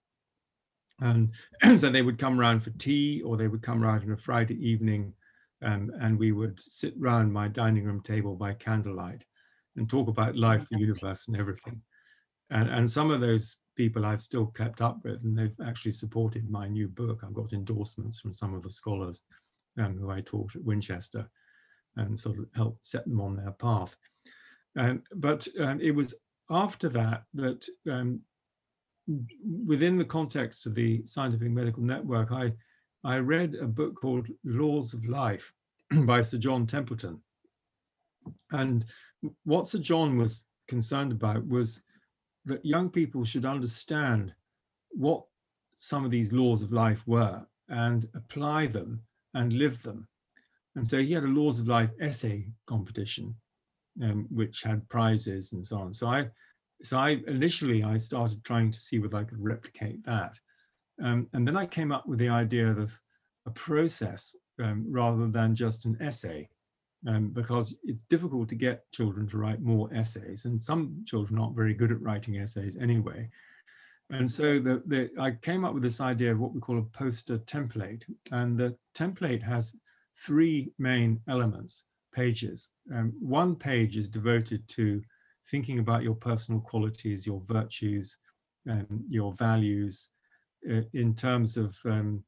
And 1.00 1.32
so 1.78 1.90
they 1.90 2.02
would 2.02 2.18
come 2.18 2.40
around 2.40 2.60
for 2.60 2.70
tea 2.70 3.22
or 3.22 3.36
they 3.36 3.48
would 3.48 3.62
come 3.62 3.82
around 3.82 4.02
on 4.02 4.12
a 4.12 4.16
Friday 4.16 4.54
evening 4.66 5.12
um, 5.62 5.90
and 6.00 6.18
we 6.18 6.32
would 6.32 6.58
sit 6.60 6.94
round 6.98 7.32
my 7.32 7.48
dining 7.48 7.84
room 7.84 8.00
table 8.02 8.34
by 8.34 8.54
candlelight 8.54 9.24
and 9.76 9.88
talk 9.88 10.08
about 10.08 10.36
life, 10.36 10.66
the 10.70 10.78
universe 10.78 11.28
and 11.28 11.36
everything. 11.36 11.80
And, 12.50 12.68
and 12.68 12.88
some 12.88 13.10
of 13.10 13.20
those 13.20 13.56
people 13.76 14.04
I've 14.04 14.22
still 14.22 14.46
kept 14.46 14.80
up 14.80 14.98
with 15.04 15.22
and 15.24 15.38
they've 15.38 15.54
actually 15.64 15.92
supported 15.92 16.50
my 16.50 16.68
new 16.68 16.88
book. 16.88 17.20
I've 17.22 17.34
got 17.34 17.52
endorsements 17.52 18.20
from 18.20 18.32
some 18.32 18.54
of 18.54 18.62
the 18.62 18.70
scholars 18.70 19.22
um, 19.78 19.96
who 19.98 20.10
I 20.10 20.20
taught 20.20 20.56
at 20.56 20.64
Winchester 20.64 21.28
and 21.96 22.18
sort 22.18 22.38
of 22.38 22.46
helped 22.54 22.84
set 22.84 23.04
them 23.04 23.20
on 23.20 23.36
their 23.36 23.52
path. 23.52 23.96
Um, 24.76 25.02
but 25.14 25.46
um, 25.60 25.80
it 25.80 25.90
was 25.90 26.14
after 26.50 26.88
that 26.90 27.24
that 27.34 27.66
um, 27.90 28.20
within 29.66 29.96
the 29.96 30.04
context 30.04 30.66
of 30.66 30.74
the 30.74 31.02
scientific 31.06 31.50
medical 31.50 31.82
network, 31.82 32.32
I, 32.32 32.52
I 33.04 33.18
read 33.18 33.54
a 33.54 33.66
book 33.66 33.94
called 34.00 34.28
Laws 34.44 34.92
of 34.92 35.04
Life 35.06 35.52
by 36.04 36.20
Sir 36.20 36.38
John 36.38 36.66
Templeton. 36.66 37.20
And 38.50 38.84
what 39.44 39.66
Sir 39.66 39.78
John 39.78 40.16
was 40.16 40.44
concerned 40.68 41.12
about 41.12 41.46
was 41.46 41.82
that 42.44 42.64
young 42.64 42.90
people 42.90 43.24
should 43.24 43.44
understand 43.44 44.34
what 44.90 45.24
some 45.76 46.04
of 46.04 46.10
these 46.10 46.32
laws 46.32 46.62
of 46.62 46.72
life 46.72 47.02
were 47.06 47.46
and 47.68 48.06
apply 48.14 48.66
them 48.66 49.02
and 49.34 49.52
live 49.52 49.82
them. 49.82 50.06
And 50.74 50.86
so 50.86 50.98
he 50.98 51.12
had 51.12 51.24
a 51.24 51.28
laws 51.28 51.58
of 51.58 51.68
life 51.68 51.90
essay 52.00 52.46
competition, 52.66 53.34
um, 54.02 54.26
which 54.30 54.62
had 54.62 54.88
prizes 54.88 55.52
and 55.52 55.66
so 55.66 55.78
on. 55.78 55.92
So 55.92 56.08
I, 56.08 56.28
so 56.82 56.98
I 56.98 57.20
initially 57.26 57.82
I 57.82 57.96
started 57.96 58.44
trying 58.44 58.70
to 58.70 58.80
see 58.80 58.98
whether 58.98 59.16
I 59.16 59.24
could 59.24 59.42
replicate 59.42 60.04
that, 60.04 60.38
um, 61.02 61.26
and 61.32 61.46
then 61.46 61.56
I 61.56 61.66
came 61.66 61.92
up 61.92 62.06
with 62.06 62.18
the 62.18 62.28
idea 62.28 62.68
of 62.68 62.92
a 63.46 63.50
process 63.50 64.36
um, 64.62 64.86
rather 64.90 65.28
than 65.28 65.54
just 65.54 65.84
an 65.84 65.96
essay, 66.00 66.48
um, 67.06 67.28
because 67.28 67.76
it's 67.84 68.02
difficult 68.04 68.48
to 68.48 68.54
get 68.54 68.90
children 68.92 69.26
to 69.28 69.38
write 69.38 69.60
more 69.60 69.92
essays, 69.94 70.44
and 70.44 70.60
some 70.60 71.02
children 71.06 71.40
aren't 71.40 71.56
very 71.56 71.74
good 71.74 71.92
at 71.92 72.02
writing 72.02 72.38
essays 72.38 72.76
anyway. 72.80 73.28
And 74.10 74.30
so 74.30 74.58
the, 74.58 74.82
the, 74.86 75.10
I 75.20 75.32
came 75.32 75.64
up 75.64 75.74
with 75.74 75.82
this 75.82 76.00
idea 76.00 76.32
of 76.32 76.38
what 76.38 76.54
we 76.54 76.60
call 76.60 76.78
a 76.78 76.82
poster 76.82 77.38
template. 77.38 78.04
And 78.32 78.58
the 78.58 78.74
template 78.94 79.42
has 79.42 79.76
three 80.16 80.72
main 80.78 81.20
elements, 81.28 81.84
pages. 82.14 82.70
Um, 82.94 83.12
one 83.20 83.54
page 83.54 83.96
is 83.96 84.08
devoted 84.08 84.66
to 84.68 85.02
thinking 85.50 85.78
about 85.78 86.02
your 86.02 86.14
personal 86.14 86.60
qualities, 86.60 87.26
your 87.26 87.42
virtues, 87.46 88.16
your 89.08 89.32
values 89.32 90.10
uh, 90.70 90.82
in 90.92 91.14
terms 91.14 91.56
of 91.56 91.74
um, 91.84 92.22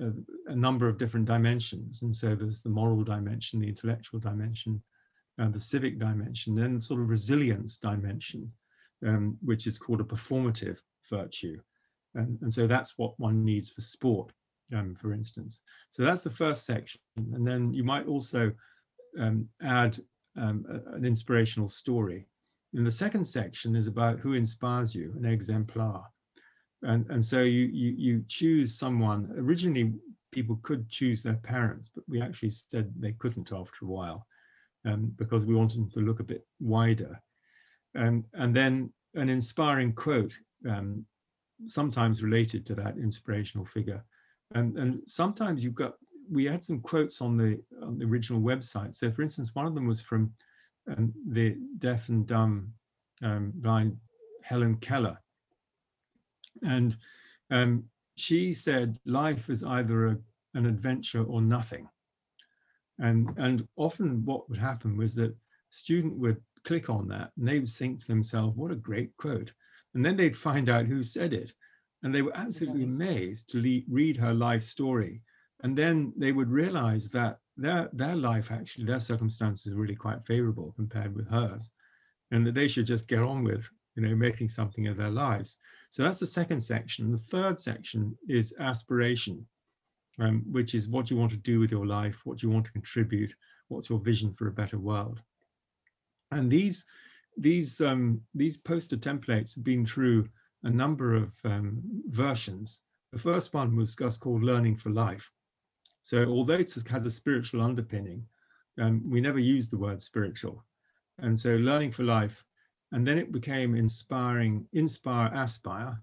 a, 0.00 0.52
a, 0.52 0.56
number 0.56 0.88
of 0.88 0.96
different 0.96 1.26
dimensions. 1.26 2.02
And 2.02 2.14
so 2.14 2.34
there's 2.34 2.62
the 2.62 2.70
moral 2.70 3.02
dimension, 3.02 3.60
the 3.60 3.68
intellectual 3.68 4.20
dimension, 4.20 4.82
the 5.36 5.60
civic 5.60 5.98
dimension, 5.98 6.54
then 6.54 6.74
the 6.74 6.80
sort 6.80 7.00
of 7.00 7.08
resilience 7.08 7.76
dimension, 7.76 8.50
um, 9.06 9.36
which 9.42 9.66
is 9.66 9.78
called 9.78 10.00
a 10.00 10.04
performative 10.04 10.78
virtue. 11.08 11.60
And, 12.14 12.38
and 12.42 12.52
so 12.52 12.66
that's 12.66 12.96
what 12.96 13.18
one 13.18 13.44
needs 13.44 13.70
for 13.70 13.80
sport, 13.80 14.32
um, 14.74 14.94
for 14.94 15.12
instance. 15.12 15.60
So 15.90 16.02
that's 16.02 16.24
the 16.24 16.30
first 16.30 16.66
section. 16.66 17.00
And 17.16 17.46
then 17.46 17.72
you 17.72 17.84
might 17.84 18.06
also 18.06 18.52
um, 19.18 19.48
add 19.62 19.98
um, 20.36 20.64
an 20.92 21.04
inspirational 21.04 21.68
story. 21.68 22.26
And 22.74 22.86
the 22.86 22.90
second 22.90 23.24
section 23.24 23.74
is 23.74 23.86
about 23.86 24.18
who 24.18 24.34
inspires 24.34 24.94
you, 24.94 25.14
an 25.16 25.24
exemplar. 25.24 26.04
And, 26.82 27.06
and 27.10 27.24
so 27.24 27.40
you, 27.40 27.64
you, 27.72 27.94
you 27.96 28.24
choose 28.28 28.78
someone, 28.78 29.32
originally 29.36 29.94
people 30.32 30.60
could 30.62 30.88
choose 30.88 31.22
their 31.22 31.36
parents, 31.36 31.90
but 31.94 32.04
we 32.08 32.20
actually 32.20 32.50
said 32.50 32.92
they 32.96 33.12
couldn't 33.12 33.52
after 33.52 33.84
a 33.84 33.88
while 33.88 34.26
um, 34.84 35.12
because 35.16 35.44
we 35.44 35.54
wanted 35.54 35.78
them 35.78 35.90
to 35.90 36.00
look 36.00 36.20
a 36.20 36.24
bit 36.24 36.46
wider. 36.60 37.20
And, 37.94 38.24
and 38.34 38.54
then 38.54 38.92
an 39.14 39.28
inspiring 39.28 39.92
quote 39.92 40.36
um, 40.68 41.04
sometimes 41.66 42.22
related 42.22 42.64
to 42.66 42.74
that 42.76 42.96
inspirational 42.98 43.64
figure. 43.64 44.04
And, 44.54 44.78
and 44.78 45.00
sometimes 45.06 45.64
you've 45.64 45.74
got, 45.74 45.94
we 46.30 46.44
had 46.44 46.62
some 46.62 46.80
quotes 46.80 47.20
on 47.20 47.36
the, 47.36 47.60
on 47.82 47.98
the 47.98 48.04
original 48.04 48.40
website. 48.40 48.94
So 48.94 49.10
for 49.10 49.22
instance, 49.22 49.54
one 49.54 49.66
of 49.66 49.74
them 49.74 49.86
was 49.86 50.00
from 50.00 50.32
um, 50.88 51.12
the 51.28 51.56
deaf 51.78 52.08
and 52.08 52.26
dumb 52.26 52.72
um, 53.22 53.52
blind 53.54 53.96
Helen 54.42 54.76
Keller. 54.76 55.18
And 56.62 56.96
um, 57.50 57.84
she 58.16 58.52
said, 58.54 58.98
life 59.04 59.48
is 59.48 59.62
either 59.62 60.06
a, 60.06 60.18
an 60.54 60.66
adventure 60.66 61.24
or 61.24 61.40
nothing. 61.40 61.88
And, 62.98 63.30
and 63.36 63.66
often 63.76 64.24
what 64.24 64.48
would 64.48 64.58
happen 64.58 64.96
was 64.96 65.14
that 65.16 65.36
student 65.70 66.16
would 66.18 66.40
click 66.64 66.90
on 66.90 67.08
that 67.08 67.30
and 67.36 67.46
they 67.46 67.60
would 67.60 67.68
think 67.68 68.00
to 68.00 68.06
themselves, 68.06 68.56
what 68.56 68.72
a 68.72 68.76
great 68.76 69.16
quote. 69.16 69.52
And 69.94 70.04
then 70.04 70.16
they'd 70.16 70.36
find 70.36 70.68
out 70.68 70.86
who 70.86 71.02
said 71.02 71.32
it. 71.32 71.52
And 72.02 72.14
they 72.14 72.22
were 72.22 72.36
absolutely 72.36 72.84
amazed 72.84 73.50
to 73.50 73.82
read 73.88 74.16
her 74.16 74.34
life 74.34 74.62
story. 74.62 75.22
And 75.62 75.76
then 75.76 76.12
they 76.16 76.32
would 76.32 76.50
realize 76.50 77.08
that 77.10 77.38
their, 77.56 77.88
their 77.92 78.14
life, 78.14 78.50
actually, 78.52 78.84
their 78.84 79.00
circumstances 79.00 79.72
are 79.72 79.76
really 79.76 79.96
quite 79.96 80.24
favorable 80.24 80.72
compared 80.76 81.14
with 81.14 81.28
hers. 81.28 81.70
And 82.30 82.46
that 82.46 82.54
they 82.54 82.68
should 82.68 82.86
just 82.86 83.08
get 83.08 83.20
on 83.20 83.42
with, 83.42 83.68
you 83.96 84.02
know, 84.02 84.14
making 84.14 84.48
something 84.48 84.86
of 84.86 84.96
their 84.96 85.10
lives. 85.10 85.58
So 85.90 86.02
that's 86.02 86.18
the 86.20 86.26
second 86.26 86.60
section. 86.60 87.10
The 87.10 87.18
third 87.18 87.58
section 87.58 88.16
is 88.28 88.54
aspiration, 88.60 89.46
um, 90.20 90.44
which 90.50 90.74
is 90.74 90.88
what 90.88 91.10
you 91.10 91.16
want 91.16 91.30
to 91.32 91.38
do 91.38 91.58
with 91.58 91.70
your 91.70 91.86
life, 91.86 92.20
what 92.24 92.42
you 92.42 92.50
want 92.50 92.66
to 92.66 92.72
contribute, 92.72 93.34
what's 93.68 93.88
your 93.88 93.98
vision 93.98 94.34
for 94.34 94.48
a 94.48 94.52
better 94.52 94.78
world. 94.78 95.22
And 96.30 96.50
these 96.50 96.84
these 97.36 97.80
um, 97.80 98.20
these 98.34 98.56
poster 98.56 98.96
templates 98.96 99.54
have 99.54 99.64
been 99.64 99.86
through 99.86 100.28
a 100.64 100.70
number 100.70 101.14
of 101.14 101.32
um, 101.44 101.80
versions. 102.08 102.80
The 103.12 103.18
first 103.18 103.54
one 103.54 103.76
was 103.76 103.94
just 103.94 104.20
called 104.20 104.42
Learning 104.42 104.76
for 104.76 104.90
Life. 104.90 105.30
So 106.08 106.24
although 106.24 106.54
it 106.54 106.72
has 106.88 107.04
a 107.04 107.10
spiritual 107.10 107.60
underpinning, 107.60 108.24
um, 108.78 109.02
we 109.04 109.20
never 109.20 109.38
used 109.38 109.70
the 109.70 109.76
word 109.76 110.00
spiritual. 110.00 110.64
And 111.18 111.38
so 111.38 111.50
Learning 111.56 111.92
for 111.92 112.02
Life, 112.02 112.46
and 112.92 113.06
then 113.06 113.18
it 113.18 113.30
became 113.30 113.74
Inspiring, 113.74 114.66
Inspire, 114.72 115.30
Aspire. 115.34 116.00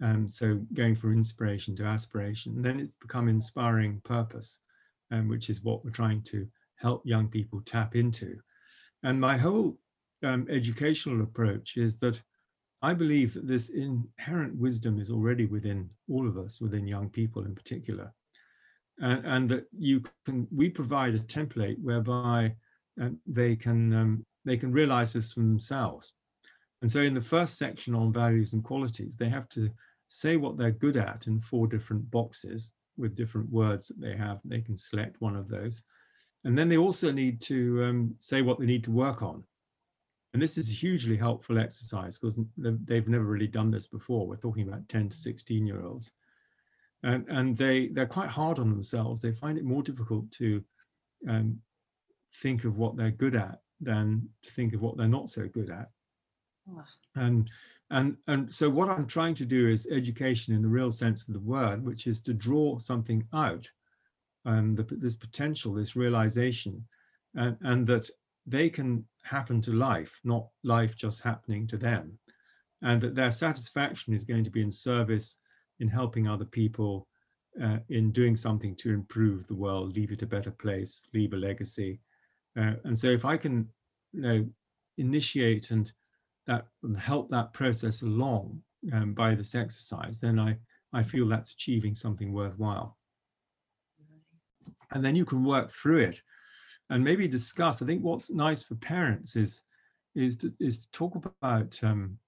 And 0.00 0.32
so 0.32 0.54
going 0.72 0.94
from 0.96 1.12
inspiration 1.12 1.76
to 1.76 1.84
aspiration, 1.84 2.54
and 2.54 2.64
then 2.64 2.80
it 2.80 2.88
become 2.98 3.28
Inspiring 3.28 4.00
Purpose, 4.04 4.60
um, 5.10 5.28
which 5.28 5.50
is 5.50 5.62
what 5.62 5.84
we're 5.84 5.90
trying 5.90 6.22
to 6.22 6.48
help 6.76 7.02
young 7.04 7.28
people 7.28 7.60
tap 7.66 7.96
into. 7.96 8.38
And 9.02 9.20
my 9.20 9.36
whole 9.36 9.78
um, 10.22 10.46
educational 10.48 11.20
approach 11.20 11.76
is 11.76 11.98
that 11.98 12.22
I 12.80 12.94
believe 12.94 13.34
that 13.34 13.46
this 13.46 13.68
inherent 13.68 14.56
wisdom 14.56 14.98
is 14.98 15.10
already 15.10 15.44
within 15.44 15.90
all 16.08 16.26
of 16.26 16.38
us, 16.38 16.58
within 16.58 16.86
young 16.86 17.10
people 17.10 17.44
in 17.44 17.54
particular, 17.54 18.14
and, 19.00 19.26
and 19.26 19.50
that 19.50 19.64
you 19.76 20.02
can. 20.24 20.46
We 20.54 20.68
provide 20.70 21.14
a 21.14 21.20
template 21.20 21.82
whereby 21.82 22.54
uh, 23.00 23.10
they 23.26 23.56
can 23.56 23.92
um, 23.92 24.26
they 24.44 24.56
can 24.56 24.72
realize 24.72 25.12
this 25.12 25.32
for 25.32 25.40
themselves. 25.40 26.12
And 26.82 26.90
so, 26.90 27.00
in 27.00 27.14
the 27.14 27.20
first 27.20 27.58
section 27.58 27.94
on 27.94 28.12
values 28.12 28.52
and 28.52 28.64
qualities, 28.64 29.16
they 29.16 29.28
have 29.28 29.48
to 29.50 29.70
say 30.08 30.36
what 30.36 30.56
they're 30.56 30.70
good 30.70 30.96
at 30.96 31.26
in 31.26 31.40
four 31.40 31.66
different 31.66 32.10
boxes 32.10 32.72
with 32.96 33.14
different 33.14 33.50
words 33.50 33.88
that 33.88 34.00
they 34.00 34.16
have. 34.16 34.40
They 34.44 34.60
can 34.60 34.76
select 34.76 35.20
one 35.20 35.36
of 35.36 35.48
those, 35.48 35.82
and 36.44 36.56
then 36.56 36.68
they 36.68 36.78
also 36.78 37.10
need 37.10 37.40
to 37.42 37.84
um, 37.84 38.14
say 38.18 38.42
what 38.42 38.58
they 38.58 38.66
need 38.66 38.84
to 38.84 38.92
work 38.92 39.22
on. 39.22 39.44
And 40.32 40.40
this 40.40 40.56
is 40.56 40.70
a 40.70 40.74
hugely 40.74 41.16
helpful 41.16 41.58
exercise 41.58 42.18
because 42.18 42.38
they've 42.56 43.08
never 43.08 43.24
really 43.24 43.48
done 43.48 43.70
this 43.70 43.88
before. 43.88 44.28
We're 44.28 44.36
talking 44.36 44.68
about 44.68 44.88
10 44.88 45.08
to 45.08 45.16
16 45.16 45.66
year 45.66 45.82
olds. 45.82 46.12
And 47.02 47.26
and 47.28 47.56
they 47.56 47.88
they're 47.88 48.06
quite 48.06 48.28
hard 48.28 48.58
on 48.58 48.70
themselves. 48.70 49.20
They 49.20 49.32
find 49.32 49.58
it 49.58 49.64
more 49.64 49.82
difficult 49.82 50.30
to 50.32 50.62
um, 51.28 51.58
think 52.36 52.64
of 52.64 52.76
what 52.76 52.96
they're 52.96 53.10
good 53.10 53.34
at 53.34 53.60
than 53.80 54.28
to 54.42 54.50
think 54.50 54.74
of 54.74 54.82
what 54.82 54.96
they're 54.96 55.08
not 55.08 55.30
so 55.30 55.48
good 55.48 55.70
at. 55.70 55.88
Oh. 56.70 56.84
And 57.16 57.50
and 57.90 58.16
and 58.26 58.52
so 58.52 58.68
what 58.68 58.88
I'm 58.88 59.06
trying 59.06 59.34
to 59.36 59.46
do 59.46 59.68
is 59.68 59.88
education 59.90 60.54
in 60.54 60.62
the 60.62 60.68
real 60.68 60.92
sense 60.92 61.26
of 61.26 61.34
the 61.34 61.40
word, 61.40 61.84
which 61.84 62.06
is 62.06 62.20
to 62.22 62.34
draw 62.34 62.78
something 62.78 63.26
out, 63.32 63.68
um, 64.44 64.70
the, 64.70 64.82
this 64.82 65.16
potential, 65.16 65.74
this 65.74 65.96
realization, 65.96 66.86
and, 67.34 67.56
and 67.62 67.86
that 67.86 68.08
they 68.46 68.68
can 68.68 69.04
happen 69.22 69.60
to 69.62 69.72
life, 69.72 70.20
not 70.24 70.48
life 70.64 70.96
just 70.96 71.20
happening 71.22 71.66
to 71.66 71.76
them, 71.76 72.18
and 72.82 73.00
that 73.00 73.14
their 73.14 73.30
satisfaction 73.30 74.14
is 74.14 74.24
going 74.24 74.44
to 74.44 74.50
be 74.50 74.62
in 74.62 74.70
service 74.70 75.38
in 75.80 75.88
helping 75.88 76.28
other 76.28 76.44
people, 76.44 77.08
uh, 77.62 77.78
in 77.88 78.12
doing 78.12 78.36
something 78.36 78.76
to 78.76 78.90
improve 78.90 79.46
the 79.46 79.54
world, 79.54 79.96
leave 79.96 80.12
it 80.12 80.22
a 80.22 80.26
better 80.26 80.50
place, 80.50 81.02
leave 81.12 81.32
a 81.32 81.36
legacy. 81.36 82.00
Uh, 82.58 82.74
and 82.84 82.98
so 82.98 83.08
if 83.08 83.24
I 83.24 83.36
can, 83.36 83.68
you 84.12 84.22
know, 84.22 84.46
initiate 84.98 85.70
and 85.70 85.90
that 86.46 86.66
and 86.82 86.98
help 86.98 87.30
that 87.30 87.52
process 87.52 88.02
along 88.02 88.62
um, 88.92 89.14
by 89.14 89.34
this 89.34 89.54
exercise, 89.54 90.20
then 90.20 90.38
I, 90.38 90.56
I 90.92 91.02
feel 91.02 91.28
that's 91.28 91.52
achieving 91.52 91.94
something 91.94 92.32
worthwhile. 92.32 92.96
And 94.92 95.04
then 95.04 95.14
you 95.14 95.24
can 95.24 95.44
work 95.44 95.70
through 95.70 95.98
it 95.98 96.20
and 96.88 97.04
maybe 97.04 97.28
discuss. 97.28 97.80
I 97.80 97.86
think 97.86 98.02
what's 98.02 98.30
nice 98.30 98.62
for 98.62 98.74
parents 98.76 99.36
is 99.36 99.62
is 100.16 100.36
to, 100.38 100.52
is 100.58 100.80
to 100.80 100.90
talk 100.90 101.14
about 101.14 101.78
um, 101.84 102.18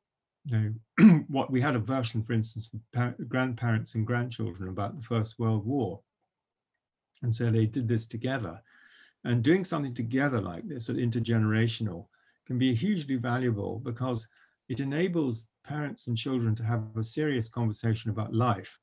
you 0.45 0.75
know 0.99 1.25
what 1.29 1.51
we 1.51 1.61
had 1.61 1.77
a 1.77 1.81
version, 1.81 2.23
for 2.23 2.33
instance, 2.33 2.71
for 2.93 3.15
grandparents 3.29 3.95
and 3.95 4.07
grandchildren 4.07 4.69
about 4.69 4.97
the 4.97 5.03
First 5.03 5.39
World 5.39 5.67
War, 5.67 6.01
and 7.23 7.35
so 7.35 7.51
they 7.51 7.67
did 7.67 7.89
this 7.89 8.07
together, 8.07 8.61
and 9.25 9.43
doing 9.43 9.65
something 9.65 9.95
together 9.95 10.41
like 10.41 10.67
this, 10.67 10.89
of 10.89 10.97
intergenerational, 10.97 12.07
can 12.47 12.59
be 12.59 12.75
hugely 12.75 13.17
valuable 13.17 13.79
because 13.81 14.27
it 14.69 14.81
enables 14.81 15.49
parents 15.65 16.07
and 16.07 16.17
children 16.17 16.55
to 16.57 16.65
have 16.65 16.85
a 16.97 17.03
serious 17.03 17.49
conversation 17.49 18.11
about 18.11 18.35
life 18.35 18.79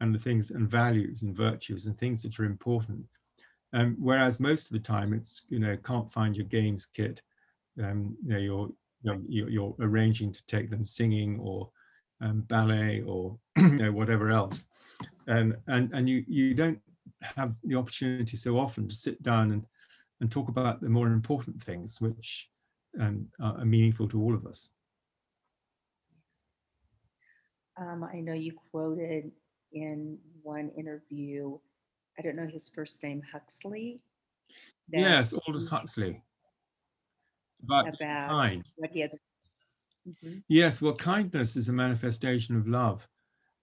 and 0.00 0.14
the 0.14 0.18
things 0.18 0.50
and 0.50 0.68
values 0.68 1.22
and 1.22 1.34
virtues 1.34 1.86
and 1.86 1.98
things 1.98 2.22
that 2.22 2.38
are 2.38 2.44
important. 2.44 3.04
Um, 3.72 3.96
whereas 3.98 4.40
most 4.40 4.66
of 4.66 4.72
the 4.72 4.78
time 4.78 5.12
it's, 5.12 5.44
you 5.48 5.58
know, 5.58 5.76
can't 5.76 6.12
find 6.12 6.36
your 6.36 6.46
games 6.46 6.86
kit, 6.86 7.22
um, 7.82 8.16
you 8.24 8.32
know, 8.32 8.74
you're, 9.02 9.20
you're, 9.28 9.48
you're 9.48 9.74
arranging 9.80 10.32
to 10.32 10.42
take 10.46 10.70
them 10.70 10.84
singing 10.84 11.38
or 11.40 11.70
um, 12.20 12.40
ballet 12.42 13.02
or, 13.06 13.38
you 13.56 13.68
know, 13.76 13.92
whatever 13.92 14.30
else. 14.30 14.68
And, 15.26 15.56
and, 15.66 15.90
and 15.92 16.08
you, 16.08 16.24
you 16.26 16.54
don't 16.54 16.80
have 17.22 17.54
the 17.64 17.76
opportunity 17.76 18.36
so 18.36 18.58
often 18.58 18.88
to 18.88 18.94
sit 18.94 19.22
down 19.22 19.52
and, 19.52 19.64
and 20.20 20.30
talk 20.30 20.48
about 20.48 20.80
the 20.80 20.88
more 20.88 21.08
important 21.08 21.62
things, 21.62 22.00
which 22.00 22.48
and 22.94 23.28
are 23.40 23.64
meaningful 23.64 24.08
to 24.08 24.20
all 24.20 24.34
of 24.34 24.46
us. 24.46 24.70
Um, 27.80 28.04
I 28.12 28.20
know 28.20 28.32
you 28.32 28.54
quoted 28.70 29.30
in 29.72 30.18
one 30.42 30.70
interview, 30.76 31.58
I 32.18 32.22
don't 32.22 32.34
know 32.34 32.48
his 32.50 32.68
first 32.68 33.02
name, 33.02 33.22
Huxley. 33.32 34.00
Yes, 34.90 35.32
Aldous 35.32 35.68
Huxley. 35.68 36.22
About, 37.64 37.88
about 37.88 38.30
kind. 38.30 38.68
What 38.76 38.90
he 38.90 39.00
had. 39.00 39.12
Mm-hmm. 40.08 40.38
Yes, 40.48 40.80
well, 40.80 40.94
kindness 40.94 41.56
is 41.56 41.68
a 41.68 41.72
manifestation 41.72 42.56
of 42.56 42.68
love, 42.68 43.06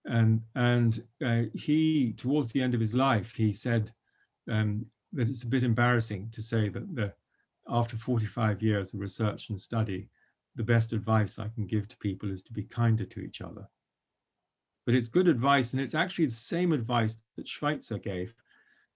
and 0.05 0.41
and 0.55 1.03
uh, 1.25 1.43
he, 1.53 2.13
towards 2.13 2.51
the 2.51 2.61
end 2.61 2.73
of 2.73 2.79
his 2.79 2.93
life, 2.93 3.33
he 3.35 3.51
said 3.51 3.91
um, 4.51 4.85
that 5.13 5.29
it's 5.29 5.43
a 5.43 5.47
bit 5.47 5.63
embarrassing 5.63 6.29
to 6.31 6.41
say 6.41 6.69
that 6.69 6.95
the 6.95 7.13
after 7.67 7.97
45 7.97 8.61
years 8.61 8.93
of 8.93 8.99
research 8.99 9.49
and 9.49 9.59
study, 9.59 10.07
the 10.55 10.63
best 10.63 10.93
advice 10.93 11.39
I 11.39 11.47
can 11.49 11.65
give 11.65 11.87
to 11.87 11.97
people 11.97 12.31
is 12.31 12.43
to 12.43 12.53
be 12.53 12.63
kinder 12.63 13.05
to 13.05 13.19
each 13.21 13.41
other. 13.41 13.67
But 14.85 14.93
it's 14.93 15.07
good 15.07 15.27
advice, 15.27 15.73
and 15.73 15.81
it's 15.81 15.95
actually 15.95 16.25
the 16.25 16.31
same 16.31 16.71
advice 16.73 17.17
that 17.37 17.47
Schweitzer 17.47 17.97
gave. 17.97 18.33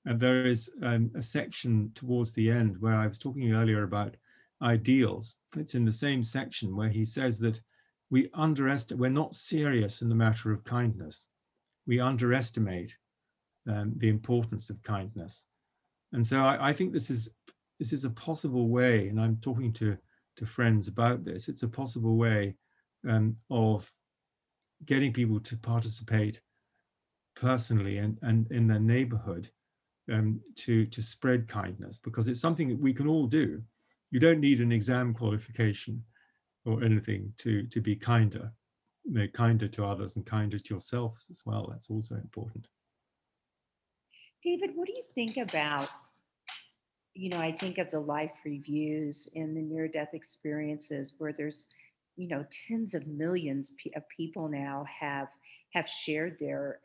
And 0.05 0.19
there 0.19 0.45
is 0.45 0.69
um, 0.83 1.11
a 1.15 1.21
section 1.21 1.91
towards 1.95 2.31
the 2.33 2.49
end 2.49 2.79
where 2.79 2.95
I 2.95 3.07
was 3.07 3.19
talking 3.19 3.53
earlier 3.53 3.83
about 3.83 4.15
ideals. 4.61 5.37
It's 5.55 5.75
in 5.75 5.85
the 5.85 5.91
same 5.91 6.23
section 6.23 6.75
where 6.75 6.89
he 6.89 7.05
says 7.05 7.39
that 7.39 7.59
we 8.09 8.29
underestimate, 8.33 8.99
we're 8.99 9.09
not 9.09 9.35
serious 9.35 10.01
in 10.01 10.09
the 10.09 10.15
matter 10.15 10.51
of 10.51 10.63
kindness. 10.63 11.27
We 11.85 11.99
underestimate 11.99 12.95
um, 13.67 13.93
the 13.97 14.09
importance 14.09 14.69
of 14.69 14.81
kindness. 14.83 15.45
And 16.11 16.25
so 16.25 16.41
I, 16.41 16.69
I, 16.69 16.73
think 16.73 16.91
this 16.91 17.09
is 17.09 17.29
this 17.77 17.93
is 17.93 18.03
a 18.03 18.09
possible 18.09 18.67
way, 18.67 19.07
and 19.07 19.19
I'm 19.19 19.37
talking 19.37 19.71
to, 19.73 19.97
to 20.37 20.45
friends 20.45 20.87
about 20.87 21.23
this, 21.23 21.47
it's 21.47 21.63
a 21.63 21.67
possible 21.67 22.17
way 22.17 22.55
um, 23.07 23.35
of 23.49 23.89
getting 24.85 25.13
people 25.13 25.39
to 25.39 25.57
participate 25.57 26.41
personally 27.35 27.97
and, 27.97 28.17
and 28.21 28.51
in 28.51 28.67
their 28.67 28.79
neighborhood 28.79 29.49
um, 30.11 30.41
to, 30.55 30.85
to 30.87 31.01
spread 31.01 31.47
kindness 31.47 31.99
because 31.99 32.27
it's 32.27 32.41
something 32.41 32.69
that 32.69 32.79
we 32.79 32.93
can 32.93 33.07
all 33.07 33.27
do. 33.27 33.61
You 34.11 34.19
don't 34.19 34.39
need 34.39 34.59
an 34.59 34.71
exam 34.71 35.13
qualification 35.13 36.03
or 36.65 36.83
anything 36.83 37.33
to, 37.37 37.63
to 37.67 37.81
be 37.81 37.95
kinder, 37.95 38.51
you 39.03 39.13
know, 39.13 39.27
kinder 39.27 39.67
to 39.67 39.85
others 39.85 40.15
and 40.15 40.25
kinder 40.25 40.59
to 40.59 40.73
yourselves 40.73 41.27
as 41.29 41.41
well. 41.45 41.67
That's 41.69 41.89
also 41.89 42.15
important. 42.15 42.67
David, 44.43 44.71
what 44.75 44.87
do 44.87 44.93
you 44.93 45.03
think 45.13 45.37
about 45.37 45.89
you 47.19 47.29
know, 47.29 47.39
I 47.39 47.51
think 47.51 47.77
of 47.79 47.91
the 47.91 47.99
life 47.99 48.31
reviews 48.45 49.27
and 49.35 49.55
the 49.55 49.61
near 49.61 49.89
death 49.89 50.13
experiences 50.13 51.13
where 51.17 51.33
there's, 51.33 51.67
you 52.15 52.29
know, 52.29 52.45
tens 52.67 52.93
of 52.93 53.07
millions 53.07 53.73
of 53.95 54.03
people 54.15 54.47
now 54.47 54.85
have 54.87 55.27
have 55.73 55.87
shared 55.87 56.37
their 56.39 56.79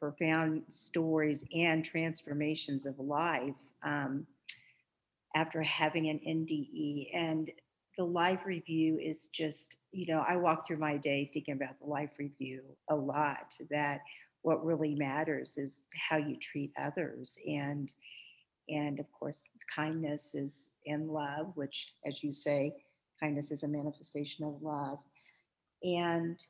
profound 0.00 0.62
stories 0.68 1.44
and 1.54 1.84
transformations 1.84 2.86
of 2.86 2.98
life 2.98 3.54
um, 3.84 4.26
after 5.34 5.62
having 5.62 6.08
an 6.08 6.20
NDE. 6.26 7.10
And 7.14 7.50
the 7.98 8.04
life 8.04 8.40
review 8.44 8.98
is 8.98 9.28
just, 9.32 9.76
you 9.92 10.12
know, 10.12 10.24
I 10.26 10.36
walk 10.36 10.66
through 10.66 10.78
my 10.78 10.96
day 10.96 11.30
thinking 11.32 11.54
about 11.54 11.78
the 11.80 11.86
life 11.86 12.10
review 12.18 12.62
a 12.88 12.94
lot. 12.94 13.54
That 13.70 14.00
what 14.42 14.64
really 14.64 14.94
matters 14.94 15.52
is 15.56 15.80
how 16.08 16.16
you 16.16 16.36
treat 16.40 16.72
others 16.78 17.38
and 17.46 17.92
and 18.68 19.00
of 19.00 19.10
course, 19.12 19.44
kindness 19.74 20.34
is 20.34 20.70
in 20.84 21.08
love, 21.08 21.52
which, 21.56 21.88
as 22.06 22.22
you 22.22 22.32
say, 22.32 22.72
kindness 23.20 23.50
is 23.50 23.62
a 23.62 23.68
manifestation 23.68 24.44
of 24.44 24.62
love. 24.62 24.98
And 25.82 26.42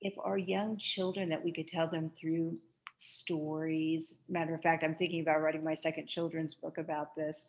if 0.00 0.14
our 0.18 0.38
young 0.38 0.78
children 0.78 1.28
that 1.28 1.44
we 1.44 1.52
could 1.52 1.68
tell 1.68 1.88
them 1.88 2.10
through 2.18 2.58
stories, 3.00 4.12
matter 4.28 4.54
of 4.54 4.60
fact, 4.60 4.84
I'm 4.84 4.94
thinking 4.94 5.22
about 5.22 5.40
writing 5.40 5.64
my 5.64 5.74
second 5.74 6.06
children's 6.06 6.54
book 6.54 6.76
about 6.76 7.16
this 7.16 7.46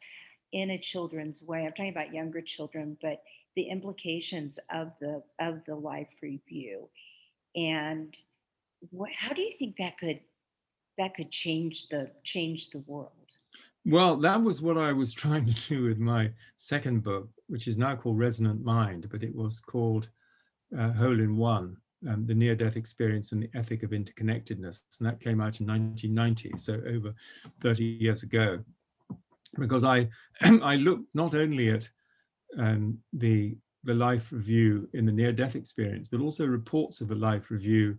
in 0.54 0.72
a 0.72 0.78
children's 0.78 1.44
way. 1.44 1.66
I'm 1.66 1.74
talking 1.74 1.90
about 1.92 2.14
younger 2.14 2.42
children, 2.42 2.98
but 3.02 3.22
the 3.56 3.64
implications 3.64 4.60
of 4.74 4.94
the 5.02 5.22
of 5.40 5.62
the 5.66 5.76
life 5.76 6.08
review. 6.22 6.88
And 7.56 8.18
what, 8.92 9.12
how 9.12 9.34
do 9.34 9.42
you 9.42 9.52
think 9.60 9.76
that 9.78 9.98
could 9.98 10.22
that 10.98 11.16
could 11.16 11.32
change 11.32 11.90
the 11.90 12.10
change 12.24 12.70
the 12.70 12.80
world? 12.80 13.12
Well 13.86 14.16
that 14.18 14.42
was 14.42 14.62
what 14.62 14.78
i 14.78 14.94
was 14.94 15.12
trying 15.24 15.46
to 15.46 15.68
do 15.68 15.84
with 15.84 15.98
my 15.98 16.32
second 16.56 17.04
book 17.04 17.28
which 17.48 17.68
is 17.68 17.78
now 17.78 17.96
called 17.96 18.20
resonant 18.20 18.64
mind 18.64 19.08
but 19.12 19.24
it 19.24 19.36
was 19.36 19.60
called 19.60 20.08
uh, 20.78 20.92
whole 20.94 21.20
in 21.20 21.36
one 21.36 21.76
um, 22.10 22.26
the 22.26 22.34
near 22.34 22.56
death 22.56 22.76
experience 22.76 23.32
and 23.32 23.44
the 23.44 23.50
ethic 23.58 23.84
of 23.84 23.92
interconnectedness 23.92 24.82
and 25.00 25.08
that 25.08 25.20
came 25.20 25.42
out 25.42 25.60
in 25.60 25.68
1990 25.68 26.52
so 26.58 26.74
over 26.88 27.14
30 27.62 27.84
years 27.84 28.24
ago 28.24 28.60
because 29.60 29.84
i 29.84 30.08
i 30.64 30.76
looked 30.76 31.06
not 31.14 31.36
only 31.36 31.70
at 31.70 31.88
um, 32.60 32.98
the 33.14 33.56
the 33.84 33.94
life 33.94 34.32
review 34.32 34.88
in 34.94 35.06
the 35.06 35.12
near 35.12 35.32
death 35.32 35.56
experience 35.56 36.08
but 36.08 36.22
also 36.22 36.46
reports 36.46 37.02
of 37.02 37.08
the 37.08 37.16
life 37.16 37.50
review 37.50 37.98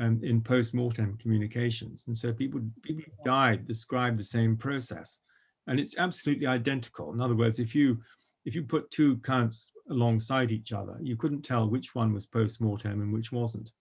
um, 0.00 0.20
in 0.22 0.40
post-mortem 0.40 1.16
communications. 1.18 2.04
And 2.06 2.16
so 2.16 2.32
people, 2.32 2.60
people 2.82 3.12
died 3.24 3.66
describe 3.66 4.16
the 4.16 4.24
same 4.24 4.56
process. 4.56 5.20
And 5.66 5.80
it's 5.80 5.98
absolutely 5.98 6.46
identical. 6.46 7.12
In 7.12 7.20
other 7.20 7.36
words, 7.36 7.58
if 7.58 7.74
you 7.74 7.98
if 8.44 8.54
you 8.54 8.62
put 8.62 8.90
two 8.90 9.12
accounts 9.12 9.70
alongside 9.90 10.50
each 10.52 10.72
other, 10.72 10.96
you 11.02 11.16
couldn't 11.16 11.42
tell 11.42 11.68
which 11.68 11.94
one 11.94 12.12
was 12.12 12.26
post-mortem 12.26 13.02
and 13.02 13.12
which 13.12 13.32
wasn't. 13.32 13.72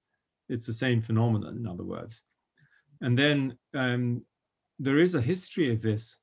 It's 0.49 0.65
the 0.65 0.73
same 0.73 1.01
phenomenon, 1.01 1.57
in 1.57 1.67
other 1.67 1.83
words. 1.83 2.21
And 3.01 3.17
then 3.17 3.57
um, 3.73 4.21
there 4.79 4.99
is 4.99 5.15
a 5.15 5.21
history 5.21 5.71
of 5.71 5.81
this, 5.81 6.17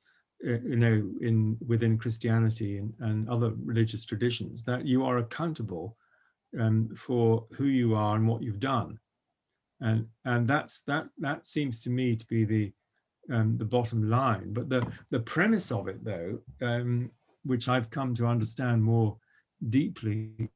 uh, 0.47 0.61
you 0.63 0.77
know, 0.77 1.11
in 1.21 1.57
within 1.67 1.99
Christianity 1.99 2.79
and, 2.79 2.93
and 3.01 3.29
other 3.29 3.53
religious 3.65 4.05
traditions, 4.05 4.63
that 4.65 4.87
you 4.87 5.05
are 5.05 5.19
accountable 5.19 5.97
um, 6.59 6.89
for 6.97 7.47
who 7.53 7.65
you 7.65 7.95
are 7.95 8.17
and 8.17 8.27
what 8.27 8.43
you've 8.43 8.61
done. 8.61 8.99
and 9.81 10.07
and 10.25 10.49
that's 10.49 10.83
that 10.83 11.07
that 11.19 11.47
seems 11.47 11.83
to 11.83 11.91
me 11.91 12.17
to 12.17 12.27
be 12.27 12.45
the 12.45 12.73
um, 13.33 13.57
the 13.59 13.65
bottom 13.65 14.09
line. 14.09 14.53
But 14.53 14.69
the 14.69 14.87
the 15.11 15.21
premise 15.21 15.71
of 15.73 15.89
it, 15.89 16.05
though, 16.05 16.39
um, 16.63 17.11
which 17.45 17.69
I've 17.69 17.91
come 17.91 18.15
to 18.15 18.27
understand 18.27 18.83
more 18.83 19.17
deeply, 19.69 20.51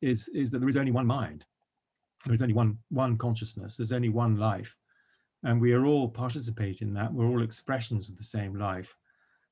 is 0.00 0.28
is 0.28 0.50
that 0.50 0.60
there 0.60 0.68
is 0.68 0.76
only 0.76 0.92
one 0.92 1.06
mind, 1.06 1.44
there 2.24 2.34
is 2.34 2.42
only 2.42 2.54
one 2.54 2.78
one 2.90 3.18
consciousness, 3.18 3.76
there's 3.76 3.92
only 3.92 4.08
one 4.08 4.36
life, 4.36 4.76
and 5.42 5.60
we 5.60 5.72
are 5.72 5.86
all 5.86 6.08
participating 6.08 6.88
in 6.88 6.94
that. 6.94 7.12
We're 7.12 7.26
all 7.26 7.42
expressions 7.42 8.08
of 8.08 8.16
the 8.16 8.24
same 8.24 8.58
life, 8.58 8.96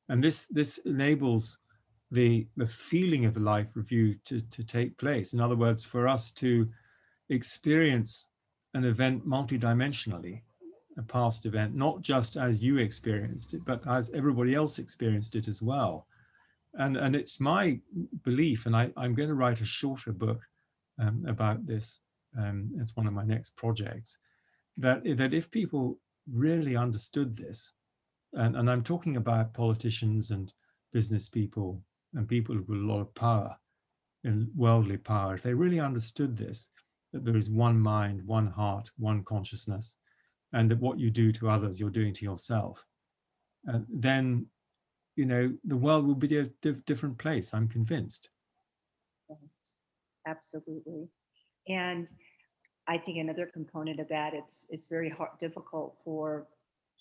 and 0.08 0.22
this 0.22 0.46
this 0.46 0.78
enables 0.78 1.58
the 2.10 2.46
the 2.56 2.66
feeling 2.66 3.26
of 3.26 3.34
the 3.34 3.40
life 3.40 3.68
review 3.74 4.16
to 4.24 4.40
to 4.40 4.64
take 4.64 4.96
place. 4.98 5.32
In 5.32 5.40
other 5.40 5.56
words, 5.56 5.84
for 5.84 6.08
us 6.08 6.32
to 6.32 6.68
experience 7.28 8.30
an 8.74 8.84
event 8.84 9.26
multidimensionally, 9.26 10.42
a 10.96 11.02
past 11.02 11.46
event, 11.46 11.74
not 11.74 12.02
just 12.02 12.36
as 12.36 12.62
you 12.62 12.78
experienced 12.78 13.54
it, 13.54 13.64
but 13.64 13.86
as 13.86 14.10
everybody 14.10 14.54
else 14.54 14.78
experienced 14.78 15.34
it 15.34 15.48
as 15.48 15.62
well. 15.62 16.06
And, 16.78 16.96
and 16.96 17.16
it's 17.16 17.40
my 17.40 17.80
belief, 18.24 18.66
and 18.66 18.74
I, 18.76 18.90
I'm 18.96 19.14
going 19.14 19.28
to 19.28 19.34
write 19.34 19.60
a 19.60 19.66
shorter 19.66 20.12
book 20.12 20.40
um, 21.02 21.24
about 21.26 21.66
this. 21.66 22.00
Um, 22.38 22.70
it's 22.78 22.96
one 22.96 23.06
of 23.08 23.12
my 23.12 23.24
next 23.24 23.56
projects. 23.56 24.16
That, 24.76 25.02
that 25.16 25.34
if 25.34 25.50
people 25.50 25.98
really 26.32 26.76
understood 26.76 27.36
this, 27.36 27.72
and, 28.32 28.56
and 28.56 28.70
I'm 28.70 28.84
talking 28.84 29.16
about 29.16 29.54
politicians 29.54 30.30
and 30.30 30.52
business 30.92 31.28
people 31.28 31.82
and 32.14 32.28
people 32.28 32.56
with 32.56 32.78
a 32.78 32.86
lot 32.86 33.00
of 33.00 33.14
power 33.14 33.56
and 34.24 34.48
worldly 34.54 34.98
power, 34.98 35.34
if 35.34 35.42
they 35.42 35.54
really 35.54 35.80
understood 35.80 36.36
this, 36.36 36.70
that 37.12 37.24
there 37.24 37.36
is 37.36 37.50
one 37.50 37.80
mind, 37.80 38.24
one 38.24 38.46
heart, 38.46 38.90
one 38.98 39.24
consciousness, 39.24 39.96
and 40.52 40.70
that 40.70 40.80
what 40.80 40.98
you 40.98 41.10
do 41.10 41.32
to 41.32 41.50
others, 41.50 41.80
you're 41.80 41.90
doing 41.90 42.14
to 42.14 42.24
yourself, 42.24 42.84
uh, 43.72 43.80
then, 43.88 44.46
you 45.18 45.26
know, 45.26 45.52
the 45.64 45.76
world 45.76 46.06
will 46.06 46.14
be 46.14 46.36
a 46.38 46.44
different 46.86 47.18
place. 47.18 47.52
I'm 47.52 47.66
convinced. 47.66 48.28
Absolutely. 50.26 51.08
And 51.68 52.08
I 52.86 52.98
think 52.98 53.18
another 53.18 53.46
component 53.46 53.98
of 53.98 54.08
that, 54.08 54.32
it's 54.32 54.66
it's 54.70 54.86
very 54.86 55.10
hard, 55.10 55.30
difficult 55.40 55.96
for 56.04 56.46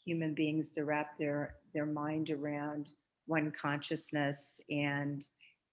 human 0.04 0.34
beings 0.34 0.70
to 0.70 0.84
wrap 0.84 1.18
their 1.20 1.58
their 1.76 1.86
mind 1.86 2.32
around 2.32 2.88
one 3.28 3.52
consciousness 3.52 4.60
and 4.70 5.28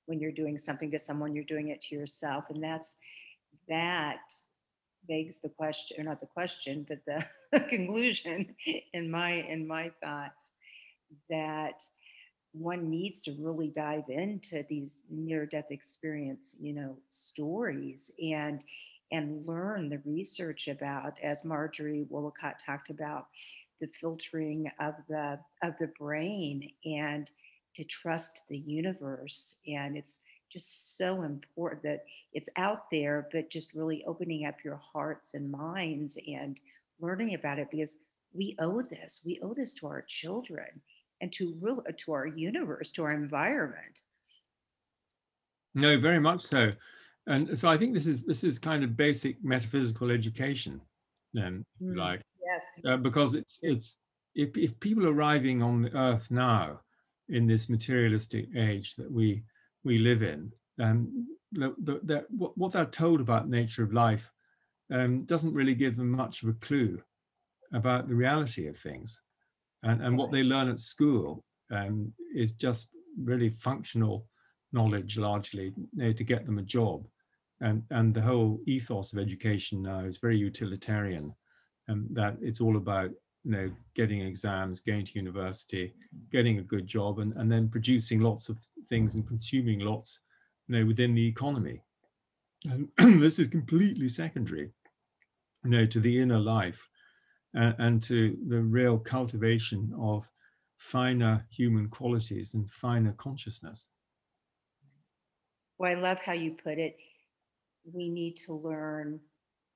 when 0.06 0.20
you're 0.20 0.32
doing 0.32 0.58
something 0.58 0.90
to 0.90 0.98
someone 0.98 1.34
you're 1.34 1.44
doing 1.44 1.68
it 1.68 1.80
to 1.80 1.94
yourself 1.94 2.44
and 2.50 2.62
that's 2.62 2.94
that 3.68 4.18
begs 5.08 5.38
the 5.40 5.48
question, 5.48 6.00
or 6.00 6.04
not 6.04 6.20
the 6.20 6.26
question, 6.26 6.86
but 6.88 6.98
the 7.06 7.60
conclusion 7.68 8.54
in 8.92 9.10
my 9.10 9.32
in 9.32 9.66
my 9.66 9.90
thoughts 10.02 10.50
that 11.30 11.82
one 12.54 12.88
needs 12.88 13.20
to 13.20 13.36
really 13.38 13.68
dive 13.68 14.08
into 14.08 14.64
these 14.68 15.02
near 15.10 15.44
death 15.46 15.70
experience 15.70 16.56
you 16.60 16.72
know 16.72 16.96
stories 17.08 18.10
and 18.22 18.64
and 19.12 19.46
learn 19.46 19.88
the 19.88 20.00
research 20.04 20.68
about 20.68 21.18
as 21.22 21.44
marjorie 21.44 22.06
Woollacott 22.10 22.54
talked 22.64 22.90
about 22.90 23.26
the 23.80 23.88
filtering 24.00 24.70
of 24.80 24.94
the 25.08 25.38
of 25.62 25.74
the 25.80 25.90
brain 25.98 26.70
and 26.84 27.30
to 27.74 27.84
trust 27.84 28.42
the 28.48 28.58
universe 28.58 29.56
and 29.66 29.96
it's 29.96 30.18
just 30.54 30.96
so 30.96 31.22
important 31.22 31.82
that 31.82 32.04
it's 32.32 32.48
out 32.56 32.88
there, 32.90 33.28
but 33.32 33.50
just 33.50 33.74
really 33.74 34.04
opening 34.06 34.46
up 34.46 34.54
your 34.64 34.80
hearts 34.92 35.34
and 35.34 35.50
minds 35.50 36.16
and 36.28 36.60
learning 37.00 37.34
about 37.34 37.58
it 37.58 37.68
because 37.72 37.96
we 38.32 38.56
owe 38.60 38.80
this. 38.80 39.20
We 39.24 39.40
owe 39.42 39.52
this 39.52 39.74
to 39.74 39.86
our 39.88 40.02
children 40.02 40.80
and 41.24 41.32
to 41.32 41.56
real 41.58 41.82
to 42.04 42.12
our 42.12 42.26
universe, 42.26 42.92
to 42.92 43.02
our 43.02 43.12
environment. 43.12 44.02
No, 45.74 45.98
very 45.98 46.20
much 46.20 46.42
so. 46.42 46.72
And 47.26 47.58
so 47.58 47.70
I 47.70 47.78
think 47.78 47.94
this 47.94 48.06
is 48.06 48.24
this 48.24 48.44
is 48.44 48.58
kind 48.58 48.84
of 48.84 48.94
basic 48.94 49.42
metaphysical 49.42 50.10
education, 50.10 50.82
then, 51.32 51.64
mm, 51.82 51.96
like 51.96 52.20
yes, 52.44 52.62
uh, 52.86 52.98
because 52.98 53.34
it's 53.34 53.58
it's 53.62 53.96
if 54.34 54.54
if 54.58 54.78
people 54.80 55.06
arriving 55.06 55.62
on 55.62 55.80
the 55.80 55.96
earth 55.96 56.26
now 56.30 56.80
in 57.30 57.46
this 57.46 57.70
materialistic 57.70 58.48
age 58.54 58.94
that 58.96 59.10
we 59.10 59.42
we 59.82 59.96
live 59.96 60.22
in, 60.22 60.52
um, 60.78 61.26
the, 61.52 61.74
the, 61.78 62.00
the, 62.04 62.26
what, 62.28 62.56
what, 62.58 62.72
they're 62.72 62.84
told 62.84 63.20
about 63.20 63.48
nature 63.48 63.82
of 63.82 63.94
life 63.94 64.30
um, 64.92 65.24
doesn't 65.24 65.54
really 65.54 65.74
give 65.74 65.96
them 65.96 66.10
much 66.10 66.42
of 66.42 66.50
a 66.50 66.54
clue 66.54 67.00
about 67.72 68.08
the 68.08 68.14
reality 68.14 68.66
of 68.66 68.78
things. 68.78 69.20
And, 69.84 70.02
and 70.02 70.18
what 70.18 70.32
they 70.32 70.42
learn 70.42 70.68
at 70.68 70.78
school 70.78 71.44
um, 71.70 72.12
is 72.34 72.52
just 72.52 72.88
really 73.22 73.50
functional 73.50 74.26
knowledge 74.72 75.18
largely 75.18 75.66
you 75.76 75.88
know, 75.94 76.12
to 76.12 76.24
get 76.24 76.44
them 76.46 76.58
a 76.58 76.62
job. 76.62 77.06
And, 77.60 77.84
and 77.90 78.12
the 78.12 78.20
whole 78.20 78.60
ethos 78.66 79.12
of 79.12 79.18
education 79.18 79.82
now 79.82 80.00
is 80.00 80.18
very 80.18 80.36
utilitarian 80.36 81.32
and 81.88 82.06
that 82.14 82.36
it's 82.40 82.60
all 82.60 82.76
about 82.76 83.10
you 83.44 83.50
know 83.50 83.70
getting 83.94 84.22
exams 84.22 84.80
going 84.80 85.04
to 85.04 85.18
university 85.18 85.94
getting 86.32 86.58
a 86.58 86.62
good 86.62 86.86
job 86.86 87.18
and, 87.18 87.32
and 87.34 87.50
then 87.50 87.68
producing 87.68 88.20
lots 88.20 88.48
of 88.48 88.58
things 88.88 89.14
and 89.14 89.28
consuming 89.28 89.80
lots 89.80 90.20
you 90.66 90.76
know 90.76 90.86
within 90.86 91.14
the 91.14 91.26
economy 91.26 91.80
and 92.64 92.88
this 93.20 93.38
is 93.38 93.48
completely 93.48 94.08
secondary 94.08 94.70
you 95.64 95.70
know 95.70 95.84
to 95.84 96.00
the 96.00 96.20
inner 96.20 96.38
life 96.38 96.88
and, 97.54 97.74
and 97.78 98.02
to 98.04 98.36
the 98.48 98.60
real 98.60 98.98
cultivation 98.98 99.92
of 99.98 100.28
finer 100.78 101.46
human 101.50 101.88
qualities 101.88 102.54
and 102.54 102.70
finer 102.70 103.12
consciousness. 103.12 103.88
Well 105.78 105.90
i 105.90 106.00
love 106.00 106.18
how 106.18 106.32
you 106.32 106.52
put 106.52 106.78
it. 106.78 107.00
We 107.92 108.08
need 108.08 108.36
to 108.46 108.54
learn 108.54 109.20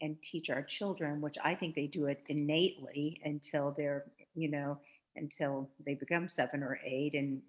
and 0.00 0.16
teach 0.22 0.48
our 0.48 0.62
children, 0.62 1.20
which 1.20 1.36
I 1.42 1.54
think 1.54 1.74
they 1.74 1.86
do 1.86 2.06
it 2.06 2.22
innately 2.28 3.20
until 3.24 3.74
they're, 3.76 4.04
you 4.34 4.48
know, 4.48 4.78
until 5.16 5.68
they 5.84 5.94
become 5.94 6.28
seven 6.28 6.62
or 6.62 6.78
eight 6.84 7.14
and 7.14 7.42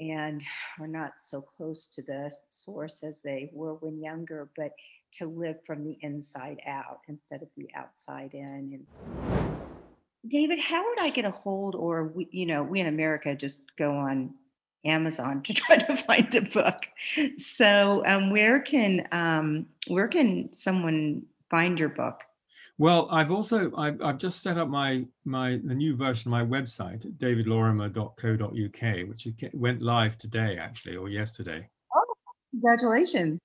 and 0.00 0.42
are 0.80 0.88
not 0.88 1.12
so 1.20 1.40
close 1.40 1.86
to 1.86 2.02
the 2.02 2.32
source 2.48 3.02
as 3.04 3.20
they 3.20 3.50
were 3.52 3.74
when 3.74 4.02
younger, 4.02 4.48
but 4.56 4.72
to 5.12 5.26
live 5.26 5.56
from 5.66 5.84
the 5.84 5.98
inside 6.00 6.60
out 6.66 7.00
instead 7.08 7.42
of 7.42 7.48
the 7.56 7.68
outside 7.74 8.34
in. 8.34 8.84
And 8.96 9.56
David, 10.26 10.58
how 10.60 10.88
would 10.88 11.00
I 11.00 11.10
get 11.10 11.24
a 11.24 11.30
hold, 11.30 11.74
or 11.74 12.04
we, 12.04 12.28
you 12.30 12.46
know, 12.46 12.62
we 12.62 12.80
in 12.80 12.86
America 12.86 13.34
just 13.34 13.62
go 13.76 13.92
on 13.96 14.34
Amazon 14.84 15.42
to 15.42 15.54
try 15.54 15.76
to 15.76 15.96
find 15.96 16.34
a 16.34 16.42
book. 16.42 16.86
So, 17.38 18.02
um, 18.06 18.30
where 18.30 18.60
can 18.60 19.06
um, 19.12 19.66
where 19.88 20.08
can 20.08 20.52
someone 20.52 21.22
find 21.50 21.78
your 21.78 21.88
book? 21.88 22.22
Well, 22.78 23.08
I've 23.10 23.30
also 23.30 23.70
I've, 23.76 24.00
I've 24.02 24.18
just 24.18 24.42
set 24.42 24.58
up 24.58 24.68
my 24.68 25.04
my 25.24 25.60
the 25.64 25.74
new 25.74 25.94
version 25.96 26.32
of 26.32 26.32
my 26.32 26.44
website 26.44 27.04
at 27.04 27.12
davidlorimer.co.uk, 27.18 29.08
which 29.08 29.28
went 29.52 29.82
live 29.82 30.18
today 30.18 30.56
actually 30.58 30.96
or 30.96 31.08
yesterday. 31.08 31.68
Oh, 31.94 32.14
congratulations! 32.50 33.38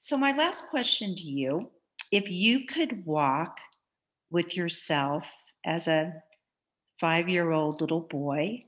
So, 0.00 0.16
my 0.16 0.36
last 0.36 0.68
question 0.68 1.14
to 1.14 1.22
you: 1.22 1.70
If 2.12 2.30
you 2.30 2.66
could 2.66 3.04
walk 3.04 3.58
with 4.30 4.56
yourself 4.56 5.26
as 5.64 5.88
a 5.88 6.22
five-year-old 7.00 7.80
little 7.80 8.00
boy 8.00 8.60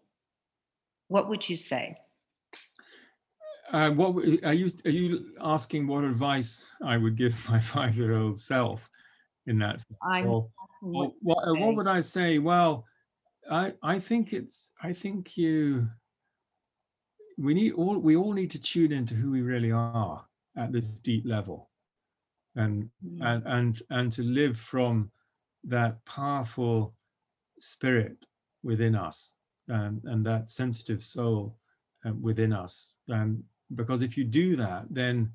what 1.10 1.28
would 1.28 1.48
you 1.48 1.56
say? 1.56 1.96
Uh, 3.72 3.90
what 3.90 4.24
are 4.44 4.54
you 4.54 4.70
are 4.84 4.90
you 4.90 5.34
asking? 5.40 5.88
What 5.88 6.04
advice 6.04 6.64
I 6.82 6.96
would 6.96 7.16
give 7.16 7.34
my 7.50 7.60
five-year-old 7.60 8.40
self 8.40 8.88
in 9.46 9.58
that? 9.58 9.82
I'm. 10.02 10.28
Or, 10.28 10.48
what, 10.82 11.12
what, 11.20 11.38
uh, 11.46 11.54
what 11.54 11.74
would 11.74 11.86
I 11.88 12.00
say? 12.00 12.38
Well, 12.38 12.86
I 13.50 13.74
I 13.82 13.98
think 13.98 14.32
it's 14.32 14.70
I 14.82 14.92
think 14.92 15.36
you. 15.36 15.88
We 17.36 17.54
need 17.54 17.72
all 17.72 17.98
we 17.98 18.16
all 18.16 18.32
need 18.32 18.50
to 18.52 18.60
tune 18.60 18.92
into 18.92 19.14
who 19.14 19.30
we 19.32 19.42
really 19.42 19.72
are 19.72 20.24
at 20.60 20.72
this 20.72 20.98
deep 21.00 21.24
level, 21.26 21.70
and 22.56 22.88
mm. 23.04 23.18
and 23.22 23.42
and 23.46 23.82
and 23.90 24.12
to 24.12 24.22
live 24.22 24.58
from 24.58 25.10
that 25.64 26.04
powerful 26.04 26.94
spirit 27.58 28.26
within 28.62 28.94
us 28.94 29.32
um, 29.70 30.00
and 30.04 30.24
that 30.24 30.50
sensitive 30.50 31.02
soul 31.02 31.56
um, 32.04 32.20
within 32.22 32.52
us. 32.52 32.98
Um, 33.12 33.42
because 33.74 34.02
if 34.02 34.16
you 34.16 34.24
do 34.24 34.56
that, 34.56 34.84
then 34.90 35.30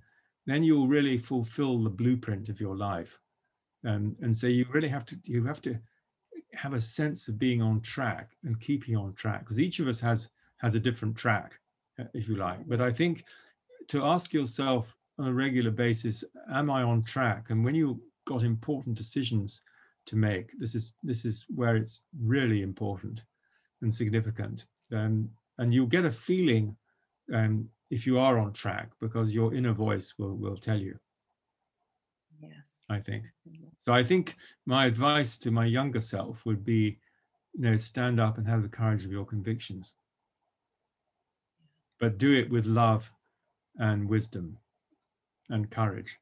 then 0.46 0.64
you'll 0.64 0.88
really 0.88 1.18
fulfill 1.18 1.84
the 1.84 1.90
blueprint 1.90 2.50
of 2.50 2.60
your 2.60 2.76
life. 2.76 3.20
Um, 3.86 4.16
and 4.22 4.36
so 4.36 4.48
you 4.48 4.66
really 4.72 4.90
have 4.90 5.06
to 5.06 5.18
you 5.24 5.44
have 5.46 5.62
to 5.62 5.80
have 6.54 6.74
a 6.74 6.80
sense 6.80 7.28
of 7.28 7.38
being 7.38 7.62
on 7.62 7.82
track 7.82 8.30
and 8.44 8.60
keeping 8.60 8.96
on 8.96 9.14
track 9.14 9.42
because 9.42 9.60
each 9.60 9.80
of 9.80 9.88
us 9.88 10.00
has 10.00 10.30
has 10.58 10.76
a 10.76 10.80
different 10.80 11.16
track, 11.16 11.60
uh, 12.00 12.06
if 12.14 12.28
you 12.28 12.36
like. 12.36 12.68
But 12.68 12.82
I 12.82 12.92
think 12.92 13.24
to 13.90 14.04
ask 14.04 14.34
yourself 14.34 14.95
on 15.18 15.28
a 15.28 15.34
regular 15.34 15.72
basis, 15.72 16.24
am 16.52 16.70
I 16.70 16.84
on 16.84 17.04
track? 17.04 17.50
And 17.50 17.64
when 17.64 17.76
you 17.76 18.02
got 18.26 18.44
important 18.44 18.98
decisions 18.98 19.62
to 20.06 20.16
make. 20.16 20.52
This 20.60 20.76
is 20.76 20.94
this 21.04 21.26
is 21.26 21.46
where 21.54 21.76
it's 21.76 22.04
really 22.20 22.62
important 22.62 23.24
and 23.82 23.94
significant. 23.94 24.66
Um, 24.92 25.30
and 25.58 25.74
you'll 25.74 25.88
get 25.88 26.06
a 26.06 26.12
feeling 26.12 26.76
um, 27.34 27.70
if 27.90 28.06
you 28.06 28.20
are 28.20 28.38
on 28.38 28.54
track 28.54 28.90
because 29.02 29.34
your 29.34 29.54
inner 29.54 29.74
voice 29.74 30.14
will 30.18 30.36
will 30.36 30.58
tell 30.58 30.80
you. 30.80 30.98
Yes. 32.40 32.84
I 32.90 33.00
think. 33.00 33.24
So 33.80 33.94
I 33.94 34.04
think 34.04 34.36
my 34.66 34.86
advice 34.86 35.38
to 35.40 35.52
my 35.52 35.66
younger 35.66 36.02
self 36.02 36.46
would 36.46 36.64
be, 36.64 37.00
you 37.54 37.62
know, 37.62 37.78
stand 37.78 38.20
up 38.20 38.38
and 38.38 38.48
have 38.48 38.62
the 38.62 38.70
courage 38.70 39.06
of 39.06 39.12
your 39.12 39.26
convictions. 39.26 39.94
But 42.00 42.18
do 42.18 42.34
it 42.34 42.50
with 42.50 42.66
love 42.66 43.10
and 43.78 44.08
wisdom 44.08 44.58
and 45.50 45.70
courage. 45.70 46.18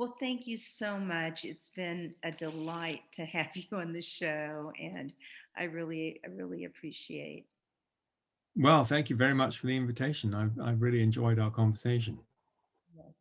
Well, 0.00 0.16
thank 0.18 0.46
you 0.46 0.56
so 0.56 0.98
much. 0.98 1.44
It's 1.44 1.68
been 1.68 2.14
a 2.24 2.32
delight 2.32 3.02
to 3.12 3.26
have 3.26 3.48
you 3.54 3.76
on 3.76 3.92
the 3.92 4.00
show, 4.00 4.72
and 4.80 5.12
I 5.58 5.64
really, 5.64 6.22
I 6.24 6.30
really 6.30 6.64
appreciate. 6.64 7.44
Well, 8.56 8.82
thank 8.82 9.10
you 9.10 9.16
very 9.16 9.34
much 9.34 9.58
for 9.58 9.66
the 9.66 9.76
invitation. 9.76 10.34
I've, 10.34 10.58
I've 10.58 10.80
really 10.80 11.02
enjoyed 11.02 11.38
our 11.38 11.50
conversation. 11.50 12.18
Yes. 12.96 13.12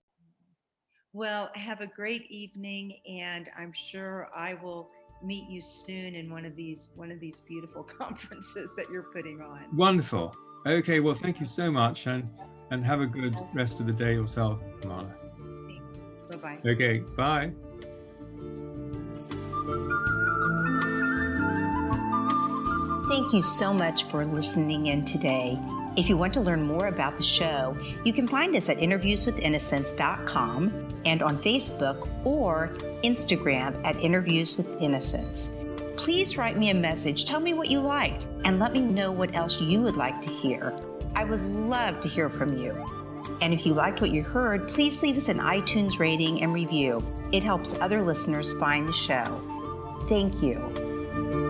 Well, 1.11 1.49
have 1.55 1.81
a 1.81 1.87
great 1.87 2.31
evening, 2.31 2.93
and 3.09 3.49
I'm 3.57 3.73
sure 3.73 4.29
I 4.33 4.53
will 4.53 4.89
meet 5.21 5.49
you 5.49 5.61
soon 5.61 6.15
in 6.15 6.31
one 6.31 6.45
of 6.45 6.55
these 6.55 6.89
one 6.95 7.11
of 7.11 7.19
these 7.19 7.41
beautiful 7.41 7.83
conferences 7.99 8.73
that 8.77 8.85
you're 8.89 9.11
putting 9.11 9.41
on. 9.41 9.65
Wonderful. 9.75 10.33
Okay, 10.69 10.99
well, 10.99 11.15
thank 11.15 11.39
you 11.39 11.47
so 11.47 11.71
much, 11.71 12.05
and 12.05 12.29
and 12.69 12.85
have 12.85 13.01
a 13.01 13.07
good 13.07 13.35
rest 13.55 13.79
of 13.79 13.87
the 13.87 13.91
day 13.91 14.13
yourself, 14.13 14.61
Marla. 14.81 15.11
Bye 16.29 16.35
bye. 16.35 16.59
Okay, 16.63 16.99
bye. 17.17 17.51
Thank 23.09 23.33
you 23.33 23.41
so 23.41 23.73
much 23.73 24.03
for 24.03 24.23
listening 24.23 24.85
in 24.85 25.03
today. 25.03 25.57
If 25.97 26.07
you 26.07 26.15
want 26.15 26.35
to 26.35 26.41
learn 26.41 26.61
more 26.61 26.85
about 26.85 27.17
the 27.17 27.23
show, 27.23 27.75
you 28.05 28.13
can 28.13 28.27
find 28.27 28.55
us 28.55 28.69
at 28.69 28.77
interviewswithinnocence.com 28.77 31.01
and 31.05 31.23
on 31.23 31.39
Facebook 31.39 32.07
or 32.23 32.69
Instagram 33.03 33.83
at 33.83 33.95
Interviews 33.97 34.55
with 34.55 34.79
Innocence. 34.79 35.49
Please 35.99 36.37
write 36.37 36.57
me 36.57 36.69
a 36.69 36.73
message, 36.73 37.25
tell 37.25 37.41
me 37.41 37.53
what 37.53 37.67
you 37.67 37.81
liked, 37.81 38.27
and 38.45 38.57
let 38.57 38.71
me 38.71 38.79
know 38.79 39.11
what 39.11 39.35
else 39.35 39.59
you 39.59 39.81
would 39.81 39.97
like 39.97 40.21
to 40.21 40.29
hear. 40.29 40.73
I 41.13 41.25
would 41.25 41.41
love 41.41 41.99
to 41.99 42.07
hear 42.07 42.29
from 42.29 42.57
you. 42.57 42.71
And 43.41 43.53
if 43.53 43.65
you 43.65 43.73
liked 43.73 43.99
what 43.99 44.11
you 44.11 44.23
heard, 44.23 44.69
please 44.69 45.03
leave 45.03 45.17
us 45.17 45.27
an 45.27 45.39
iTunes 45.39 45.99
rating 45.99 46.41
and 46.41 46.53
review. 46.53 47.03
It 47.33 47.43
helps 47.43 47.77
other 47.81 48.01
listeners 48.01 48.57
find 48.57 48.87
the 48.87 48.93
show. 48.93 50.05
Thank 50.07 50.41
you. 50.41 51.48